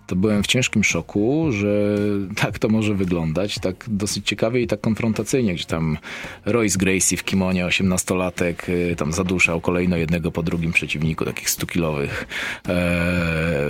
to 0.07 0.15
byłem 0.15 0.43
w 0.43 0.47
ciężkim 0.47 0.83
szoku, 0.83 1.51
że 1.51 1.97
tak 2.35 2.59
to 2.59 2.69
może 2.69 2.95
wyglądać, 2.95 3.59
tak 3.59 3.85
dosyć 3.87 4.27
ciekawie 4.27 4.61
i 4.61 4.67
tak 4.67 4.81
konfrontacyjnie, 4.81 5.53
gdzie 5.53 5.65
tam 5.65 5.97
Royce 6.45 6.77
Gracie 6.77 7.17
w 7.17 7.23
kimonie, 7.23 7.65
18-latek, 7.65 8.69
y, 8.69 8.95
tam 8.95 9.13
zaduszał 9.13 9.61
kolejno 9.61 9.97
jednego 9.97 10.31
po 10.31 10.43
drugim 10.43 10.71
przeciwniku, 10.71 11.25
takich 11.25 11.49
stukilowych, 11.49 12.27
e, 12.69 13.69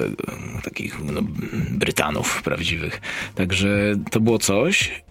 takich 0.63 1.03
no, 1.03 1.21
Brytanów 1.71 2.43
prawdziwych. 2.43 3.01
Także 3.35 3.95
to 4.11 4.19
było 4.19 4.39
coś 4.39 5.03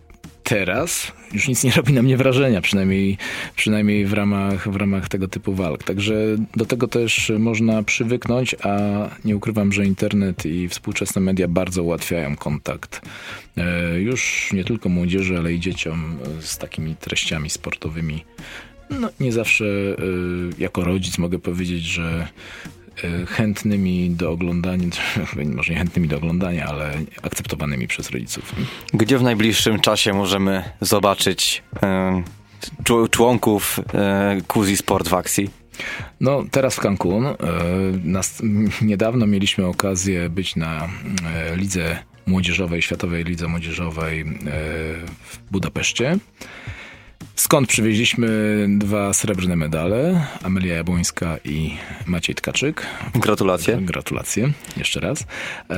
teraz 0.42 1.12
już 1.32 1.48
nic 1.48 1.64
nie 1.64 1.70
robi 1.70 1.92
na 1.92 2.02
mnie 2.02 2.16
wrażenia, 2.16 2.60
przynajmniej, 2.60 3.18
przynajmniej 3.56 4.06
w, 4.06 4.12
ramach, 4.12 4.68
w 4.68 4.76
ramach 4.76 5.08
tego 5.08 5.28
typu 5.28 5.54
walk. 5.54 5.84
Także 5.84 6.14
do 6.56 6.66
tego 6.66 6.88
też 6.88 7.32
można 7.38 7.82
przywyknąć, 7.82 8.56
a 8.62 8.78
nie 9.24 9.36
ukrywam, 9.36 9.72
że 9.72 9.86
internet 9.86 10.46
i 10.46 10.68
współczesne 10.68 11.20
media 11.20 11.48
bardzo 11.48 11.82
ułatwiają 11.82 12.36
kontakt 12.36 13.00
e, 13.56 14.00
już 14.00 14.50
nie 14.52 14.64
tylko 14.64 14.88
młodzieży, 14.88 15.38
ale 15.38 15.52
i 15.52 15.60
dzieciom 15.60 16.18
z 16.40 16.58
takimi 16.58 16.96
treściami 16.96 17.50
sportowymi. 17.50 18.24
No, 19.00 19.08
nie 19.20 19.32
zawsze 19.32 19.64
e, 19.64 19.94
jako 20.58 20.84
rodzic 20.84 21.18
mogę 21.18 21.38
powiedzieć, 21.38 21.82
że 21.82 22.28
chętnymi 23.26 24.10
do 24.10 24.30
oglądania, 24.30 24.86
może 25.56 25.72
nie 25.72 25.78
chętnymi 25.78 26.08
do 26.08 26.16
oglądania, 26.16 26.66
ale 26.66 26.92
akceptowanymi 27.22 27.88
przez 27.88 28.10
rodziców. 28.10 28.54
Gdzie 28.94 29.18
w 29.18 29.22
najbliższym 29.22 29.80
czasie 29.80 30.12
możemy 30.12 30.64
zobaczyć 30.80 31.62
e, 31.82 32.22
członków 33.10 33.80
e, 33.94 34.40
Kuzi 34.48 34.76
Sport 34.76 35.08
w 35.08 35.14
akcji? 35.14 35.50
No, 36.20 36.44
teraz 36.50 36.74
w 36.74 36.80
Cancun. 36.80 37.26
E, 37.26 37.34
nas, 38.04 38.42
niedawno 38.82 39.26
mieliśmy 39.26 39.66
okazję 39.66 40.28
być 40.28 40.56
na 40.56 40.88
e, 41.34 41.56
lidze 41.56 41.98
młodzieżowej, 42.26 42.82
Światowej 42.82 43.24
Lidze 43.24 43.48
Młodzieżowej 43.48 44.20
e, 44.20 44.24
w 45.24 45.38
Budapeszcie. 45.50 46.18
Skąd 47.34 47.68
przywieźliśmy 47.68 48.28
dwa 48.68 49.12
srebrne 49.12 49.56
medale, 49.56 50.26
Amelia 50.42 50.74
Jabłońska 50.74 51.36
i 51.44 51.74
Maciej 52.06 52.34
Tkaczyk. 52.34 52.86
Gratulacje. 53.14 53.76
Gratulacje, 53.76 54.52
jeszcze 54.76 55.00
raz. 55.00 55.20
E, 55.70 55.76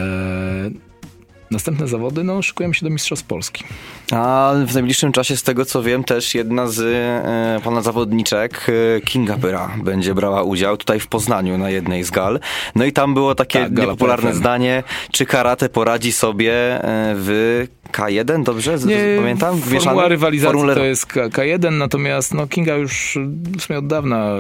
następne 1.50 1.88
zawody, 1.88 2.24
no, 2.24 2.42
szykujemy 2.42 2.74
się 2.74 2.86
do 2.86 2.90
Mistrzostw 2.90 3.26
Polski. 3.26 3.64
A 4.12 4.52
w 4.66 4.74
najbliższym 4.74 5.12
czasie, 5.12 5.36
z 5.36 5.42
tego 5.42 5.64
co 5.64 5.82
wiem, 5.82 6.05
też 6.05 6.34
jedna 6.34 6.66
z 6.66 6.80
e, 6.80 7.61
pana 7.64 7.82
zawodniczek, 7.82 8.66
e, 8.96 9.00
Kinga 9.00 9.36
Pyra, 9.36 9.70
będzie 9.84 10.14
brała 10.14 10.42
udział 10.42 10.76
tutaj 10.76 11.00
w 11.00 11.07
Poznaniu 11.07 11.59
na 11.59 11.70
jednej 11.70 12.05
z 12.05 12.11
gal. 12.11 12.40
No 12.74 12.84
i 12.84 12.92
tam 12.92 13.14
było 13.14 13.34
takie 13.34 13.61
tak, 13.61 13.78
niepopularne 13.78 14.34
zdanie, 14.34 14.82
czy 15.12 15.26
karate 15.26 15.68
poradzi 15.68 16.12
sobie 16.12 16.52
e, 16.52 17.14
w 17.16 17.66
K1, 17.95 18.42
dobrze? 18.42 18.78
Z, 18.78 18.84
nie, 18.84 19.16
pamiętam? 19.18 19.61
Formuła 19.61 20.09
rywalizacji 20.09 20.53
Formule... 20.53 20.74
to 20.74 20.84
jest 20.84 21.07
K- 21.07 21.28
K1, 21.28 21.72
natomiast 21.72 22.34
no, 22.34 22.47
Kinga 22.47 22.74
już 22.74 23.18
w 23.59 23.62
sumie 23.62 23.78
od 23.78 23.86
dawna 23.86 24.34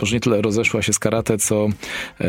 może 0.00 0.16
nie 0.16 0.20
tyle 0.20 0.42
rozeszła 0.42 0.82
się 0.82 0.92
z 0.92 0.98
karate, 0.98 1.38
co 1.38 1.68
e, 2.20 2.28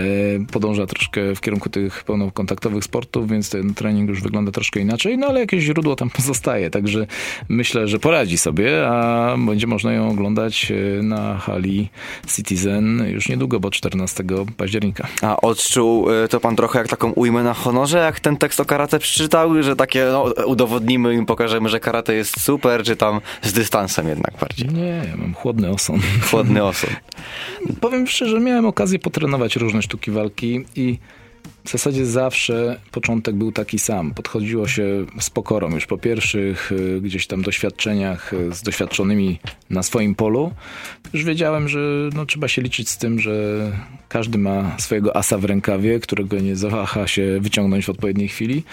podąża 0.52 0.86
troszkę 0.86 1.36
w 1.36 1.42
kierunku 1.42 1.70
tych 1.70 2.04
pełnokontaktowych 2.04 2.84
sportów, 2.84 3.30
więc 3.30 3.50
ten 3.50 3.74
trening 3.74 4.10
już 4.10 4.22
wygląda 4.22 4.52
troszkę 4.52 4.80
inaczej, 4.80 5.18
no 5.18 5.28
ale 5.28 5.40
jakieś 5.40 5.64
źródło 5.64 5.96
tam 5.96 6.10
pozostaje, 6.18 6.70
także 6.70 7.08
myślę, 7.50 7.88
że 7.88 8.00
poradzi 8.00 8.38
sobie, 8.38 8.88
a 8.88 9.36
będzie 9.46 9.68
można 9.68 9.94
ją 9.94 10.10
oglądać 10.10 10.72
e, 10.72 11.04
na 11.04 11.38
hali 11.38 11.90
Citizen 12.36 13.06
już 13.08 13.30
niedługo, 13.30 13.60
bo 13.60 13.72
14 13.72 14.24
października. 14.58 15.08
A 15.22 15.38
odczuł 15.42 16.12
e, 16.12 16.28
to 16.28 16.40
pan 16.40 16.56
trochę 16.56 16.80
jak 16.80 16.88
taką 16.88 17.12
ujmę 17.12 17.44
na 17.44 17.54
honorze, 17.54 17.98
jak 17.98 18.20
ten 18.20 18.38
tekst 18.38 18.60
o 18.60 18.66
karate 18.66 19.00
przeczytał, 19.00 19.64
że 19.64 19.76
takie 19.76 20.06
no, 20.12 20.34
udowodnimy 20.62 21.14
im, 21.14 21.26
pokażemy, 21.26 21.70
że 21.70 21.80
karate 21.80 22.14
jest 22.14 22.42
super, 22.42 22.84
czy 22.84 22.96
tam 22.96 23.22
z 23.42 23.54
dystansem 23.54 24.08
jednak 24.08 24.38
bardziej? 24.40 24.70
Nie, 24.70 25.06
ja 25.10 25.18
mam 25.18 25.34
chłodny 25.34 25.70
oson. 25.70 26.00
Chłodny 26.30 26.64
oson. 26.64 26.90
Powiem 27.82 28.08
szczerze, 28.08 28.40
miałem 28.40 28.66
okazję 28.66 29.00
potrenować 29.00 29.56
różne 29.56 29.82
sztuki 29.82 30.12
walki 30.12 30.66
i 30.76 31.00
w 31.64 31.72
zasadzie 31.72 32.06
zawsze 32.06 32.80
początek 32.92 33.36
był 33.36 33.52
taki 33.52 33.80
sam. 33.80 34.14
Podchodziło 34.14 34.68
się 34.68 35.06
z 35.20 35.30
pokorą 35.30 35.70
już 35.76 35.86
po 35.86 35.98
pierwszych 35.98 36.72
y, 36.72 37.02
gdzieś 37.02 37.28
tam 37.28 37.42
doświadczeniach 37.42 38.34
y, 38.34 38.54
z 38.54 38.62
doświadczonymi 38.62 39.40
na 39.70 39.84
swoim 39.84 40.16
polu. 40.16 40.52
Już 41.14 41.24
wiedziałem, 41.24 41.70
że 41.70 41.80
no, 42.14 42.26
trzeba 42.26 42.48
się 42.48 42.62
liczyć 42.62 42.90
z 42.90 42.98
tym, 42.98 43.20
że 43.20 43.72
każdy 44.10 44.38
ma 44.38 44.76
swojego 44.80 45.16
asa 45.16 45.38
w 45.38 45.46
rękawie, 45.46 46.00
którego 46.00 46.40
nie 46.40 46.56
zawaha 46.56 47.08
się 47.08 47.40
wyciągnąć 47.40 47.86
w 47.86 47.90
odpowiedniej 47.90 48.28
chwili. 48.28 48.64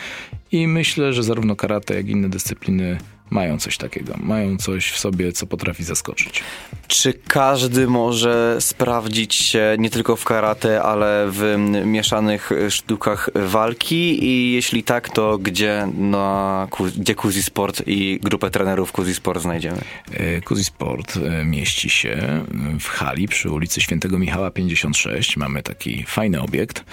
I 0.53 0.67
myślę, 0.67 1.13
że 1.13 1.23
zarówno 1.23 1.57
karate, 1.57 1.95
jak 1.95 2.09
i 2.09 2.11
inne 2.11 2.29
dyscypliny 2.29 2.99
mają 3.31 3.59
coś 3.59 3.77
takiego, 3.77 4.15
mają 4.21 4.57
coś 4.57 4.91
w 4.91 4.99
sobie, 4.99 5.33
co 5.33 5.47
potrafi 5.47 5.85
zaskoczyć. 5.85 6.43
Czy 6.87 7.13
każdy 7.13 7.87
może 7.87 8.57
sprawdzić 8.61 9.35
się 9.35 9.77
nie 9.79 9.91
tylko 9.91 10.17
w 10.17 10.25
karate, 10.25 10.83
ale 10.83 11.27
w 11.31 11.57
mieszanych 11.85 12.51
sztukach 12.71 13.31
walki 13.35 14.25
i 14.25 14.53
jeśli 14.53 14.83
tak, 14.83 15.09
to 15.09 15.39
gdzie 15.39 15.89
na 15.99 16.69
gdzie 16.97 17.15
Kuzi 17.15 17.43
Sport 17.43 17.83
i 17.87 18.21
grupę 18.23 18.51
trenerów 18.51 18.93
Kuzi 18.93 19.15
Sport 19.15 19.43
znajdziemy? 19.43 19.81
E, 20.13 20.41
Kuzi 20.41 20.65
Sport 20.65 21.17
e, 21.17 21.45
mieści 21.45 21.91
się 21.91 22.45
w 22.81 22.89
hali 22.89 23.29
przy 23.29 23.51
ulicy 23.51 23.81
Świętego 23.81 24.19
Michała 24.19 24.51
56. 24.51 25.37
Mamy 25.37 25.63
taki 25.63 26.05
fajny 26.07 26.43
obiekt, 26.43 26.85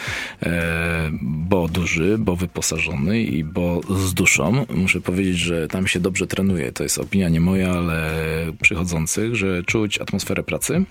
e, 0.43 1.09
bo 1.21 1.67
duży, 1.67 2.17
bo 2.17 2.35
wyposażony 2.35 3.21
i 3.21 3.43
bo 3.43 3.81
z 3.89 4.13
duszą. 4.13 4.65
Muszę 4.69 5.01
powiedzieć, 5.01 5.37
że 5.37 5.67
tam 5.67 5.87
się 5.87 5.99
dobrze 5.99 6.24
dobrze 6.25 6.35
trenuje. 6.35 6.71
To 6.71 6.83
jest 6.83 6.97
opinia 6.97 7.29
nie 7.29 7.39
moja, 7.39 7.71
ale 7.71 8.13
przychodzących, 8.61 9.35
że 9.35 9.63
czuć 9.63 10.01
atmosferę 10.01 10.43
pracy. 10.43 10.85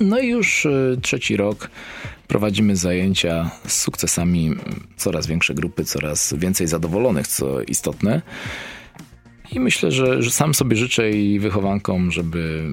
No 0.00 0.18
i 0.18 0.28
już 0.28 0.66
e, 0.66 0.96
trzeci 1.02 1.36
rok 1.36 1.70
prowadzimy 2.28 2.76
zajęcia 2.76 3.50
z 3.66 3.80
sukcesami, 3.80 4.54
coraz 4.96 5.26
większe 5.26 5.54
grupy, 5.54 5.84
coraz 5.84 6.34
więcej 6.34 6.66
zadowolonych, 6.66 7.26
co 7.26 7.62
istotne. 7.62 8.22
I 9.52 9.60
myślę, 9.60 9.90
że, 9.90 10.22
że 10.22 10.30
sam 10.30 10.54
sobie 10.54 10.76
życzę 10.76 11.10
i 11.10 11.38
wychowankom, 11.40 12.10
żeby 12.10 12.70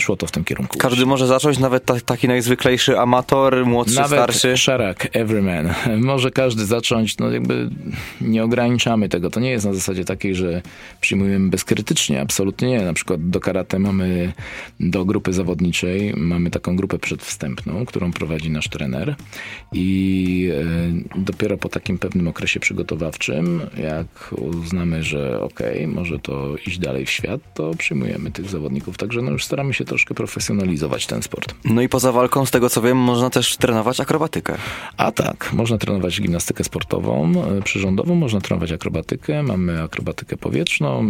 szło 0.00 0.16
to 0.16 0.26
w 0.26 0.30
tym 0.30 0.44
kierunku. 0.44 0.78
Każdy 0.78 1.06
może 1.06 1.26
zacząć, 1.26 1.58
nawet 1.58 1.84
ta, 1.84 2.00
taki 2.00 2.28
najzwyklejszy 2.28 2.98
amator, 2.98 3.66
młodszy, 3.66 3.96
nawet 3.96 4.18
starszy. 4.18 4.56
Szarak, 4.56 5.08
everyman. 5.12 5.74
Może 6.12 6.30
każdy 6.30 6.66
zacząć, 6.66 7.18
no 7.18 7.30
jakby 7.30 7.70
nie 8.20 8.44
ograniczamy 8.44 9.08
tego. 9.08 9.30
To 9.30 9.40
nie 9.40 9.50
jest 9.50 9.66
na 9.66 9.74
zasadzie 9.74 10.04
takiej, 10.04 10.34
że 10.34 10.62
przyjmujemy 11.00 11.50
bezkrytycznie, 11.50 12.20
absolutnie 12.20 12.68
nie. 12.68 12.82
Na 12.82 12.92
przykład 12.92 13.30
do 13.30 13.40
karate 13.40 13.78
mamy, 13.78 14.32
do 14.80 15.04
grupy 15.04 15.32
zawodniczej, 15.32 16.14
mamy 16.16 16.50
taką 16.50 16.76
grupę 16.76 16.98
przedwstępną, 16.98 17.86
którą 17.86 18.12
prowadzi 18.12 18.50
nasz 18.50 18.68
trener 18.68 19.14
i 19.72 20.50
e, 21.16 21.20
dopiero 21.20 21.58
po 21.58 21.68
takim 21.68 21.98
pewnym 21.98 22.28
okresie 22.28 22.60
przygotowawczym, 22.60 23.60
jak 23.76 24.34
uznamy, 24.38 25.02
że 25.02 25.40
okej, 25.40 25.84
okay, 25.84 25.88
może 25.88 26.18
to 26.18 26.56
iść 26.66 26.78
dalej 26.78 27.06
w 27.06 27.10
świat, 27.10 27.40
to 27.54 27.74
przyjmujemy 27.74 28.30
tych 28.30 28.50
zawodników. 28.50 28.98
Także 28.98 29.22
no 29.22 29.30
już 29.30 29.44
staramy 29.44 29.74
się 29.74 29.84
troszkę 29.86 30.14
profesjonalizować 30.14 31.06
ten 31.06 31.22
sport. 31.22 31.54
No 31.64 31.82
i 31.82 31.88
poza 31.88 32.12
walką, 32.12 32.46
z 32.46 32.50
tego 32.50 32.70
co 32.70 32.82
wiem, 32.82 32.98
można 32.98 33.30
też 33.30 33.56
trenować 33.56 34.00
akrobatykę. 34.00 34.54
A 34.96 35.12
tak, 35.12 35.52
można 35.52 35.78
trenować 35.78 36.20
gimnastykę 36.20 36.64
sportową, 36.64 37.32
e, 37.58 37.62
przyrządową, 37.62 38.14
można 38.14 38.40
trenować 38.40 38.72
akrobatykę, 38.72 39.42
mamy 39.42 39.82
akrobatykę 39.82 40.36
powietrzną 40.36 41.04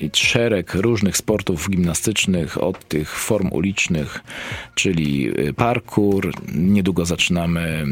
i 0.00 0.10
szereg 0.12 0.74
różnych 0.74 1.16
sportów 1.16 1.70
gimnastycznych, 1.70 2.62
od 2.62 2.88
tych 2.88 3.10
form 3.10 3.48
ulicznych, 3.52 4.20
czyli 4.74 5.28
e, 5.28 5.52
parkour, 5.52 6.32
niedługo 6.54 7.06
zaczynamy 7.06 7.84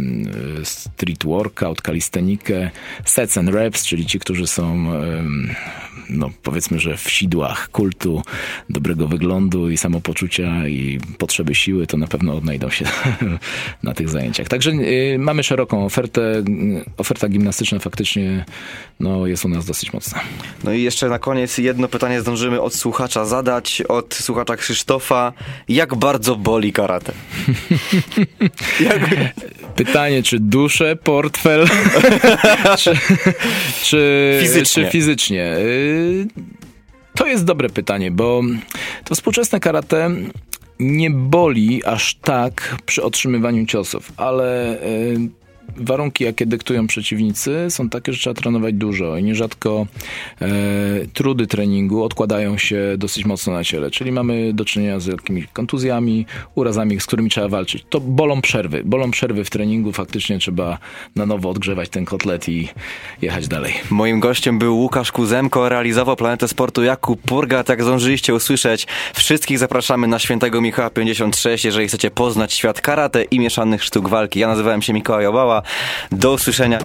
e, 0.61 0.64
street 0.64 1.24
workout, 1.24 1.82
kalistenikę, 1.82 2.70
sets 3.05 3.38
and 3.38 3.48
reps, 3.48 3.84
czyli 3.84 4.07
ci, 4.07 4.18
którzy 4.18 4.46
są 4.46 4.84
no 6.11 6.30
powiedzmy, 6.42 6.80
że 6.80 6.96
w 6.96 7.11
sidłach 7.11 7.70
kultu 7.70 8.22
dobrego 8.70 9.09
wyglądu 9.09 9.70
i 9.70 9.76
samopoczucia 9.76 10.68
i 10.68 11.00
potrzeby 11.18 11.55
siły, 11.55 11.86
to 11.86 11.96
na 11.96 12.07
pewno 12.07 12.34
odnajdą 12.34 12.70
się 12.70 12.84
na 13.82 13.94
tych 13.94 14.09
zajęciach. 14.09 14.48
Także 14.48 14.70
y, 14.70 15.16
mamy 15.18 15.42
szeroką 15.42 15.84
ofertę. 15.84 16.44
Oferta 16.96 17.28
gimnastyczna 17.28 17.78
faktycznie 17.78 18.44
no, 19.00 19.26
jest 19.26 19.44
u 19.44 19.48
nas 19.48 19.64
dosyć 19.64 19.92
mocna. 19.92 20.20
No 20.64 20.72
i 20.72 20.82
jeszcze 20.82 21.09
na 21.09 21.18
koniec 21.18 21.59
jedno 21.59 21.88
pytanie 21.88 22.20
zdążymy 22.20 22.61
od 22.61 22.74
słuchacza 22.74 23.24
zadać, 23.24 23.82
od 23.88 24.14
słuchacza 24.14 24.57
Krzysztofa. 24.57 25.32
Jak 25.68 25.94
bardzo 25.94 26.36
boli 26.36 26.72
karate? 26.72 27.12
Jak... 28.80 29.11
Pytanie, 29.77 30.22
czy 30.22 30.41
duszę, 30.41 30.97
portfel, 30.97 31.66
czy, 32.79 32.93
czy, 33.83 34.39
fizycznie. 34.43 34.85
czy 34.85 34.91
fizycznie? 34.91 35.57
Y, 35.59 36.27
to 37.14 37.27
jest 37.27 37.45
dobre 37.45 37.68
pytanie, 37.68 38.11
bo 38.11 38.43
to 39.05 39.14
współczesne 39.14 39.61
karate 39.61 40.11
nie 40.79 41.11
boli 41.11 41.85
aż 41.85 42.14
tak 42.14 42.77
przy 42.87 43.03
otrzymywaniu 43.03 43.66
ciosów, 43.66 44.12
ale 44.16 44.83
y, 44.83 45.18
warunki, 45.76 46.24
jakie 46.24 46.46
dyktują 46.46 46.86
przeciwnicy, 46.86 47.66
są 47.68 47.88
takie, 47.88 48.12
że 48.12 48.18
trzeba 48.18 48.34
trenować 48.34 48.74
dużo 48.74 49.16
i 49.16 49.22
nierzadko 49.22 49.86
e, 50.40 50.46
trudy 51.12 51.46
treningu 51.46 52.04
odkładają 52.04 52.58
się 52.58 52.94
dosyć 52.98 53.24
mocno 53.24 53.52
na 53.52 53.64
ciele, 53.64 53.90
czyli 53.90 54.12
mamy 54.12 54.52
do 54.52 54.64
czynienia 54.64 55.00
z 55.00 55.06
jakimiś 55.06 55.46
kontuzjami, 55.46 56.26
urazami, 56.54 57.00
z 57.00 57.06
którymi 57.06 57.30
trzeba 57.30 57.48
walczyć. 57.48 57.84
To 57.90 58.00
bolą 58.00 58.40
przerwy. 58.40 58.82
Bolą 58.84 59.10
przerwy 59.10 59.44
w 59.44 59.50
treningu, 59.50 59.92
faktycznie 59.92 60.38
trzeba 60.38 60.78
na 61.16 61.26
nowo 61.26 61.50
odgrzewać 61.50 61.88
ten 61.88 62.04
kotlet 62.04 62.48
i 62.48 62.68
jechać 63.22 63.48
dalej. 63.48 63.74
Moim 63.90 64.20
gościem 64.20 64.58
był 64.58 64.78
Łukasz 64.78 65.12
Kuzemko, 65.12 65.68
realizował 65.68 66.16
Planetę 66.16 66.48
Sportu 66.48 66.82
Jakub 66.82 67.20
Purgat. 67.20 67.68
Jak 67.68 67.82
zdążyliście 67.82 68.34
usłyszeć, 68.34 68.86
wszystkich 69.14 69.58
zapraszamy 69.58 70.06
na 70.06 70.18
Świętego 70.18 70.60
Michała 70.60 70.90
56, 70.90 71.64
jeżeli 71.64 71.88
chcecie 71.88 72.10
poznać 72.10 72.52
świat 72.52 72.80
karate 72.80 73.22
i 73.22 73.40
mieszanych 73.40 73.84
sztuk 73.84 74.08
walki. 74.08 74.40
Ja 74.40 74.48
nazywałem 74.48 74.82
się 74.82 74.92
Mikołaj 74.92 75.26
Obała. 75.26 75.53
Do 76.12 76.32
usłyszenia. 76.32 76.78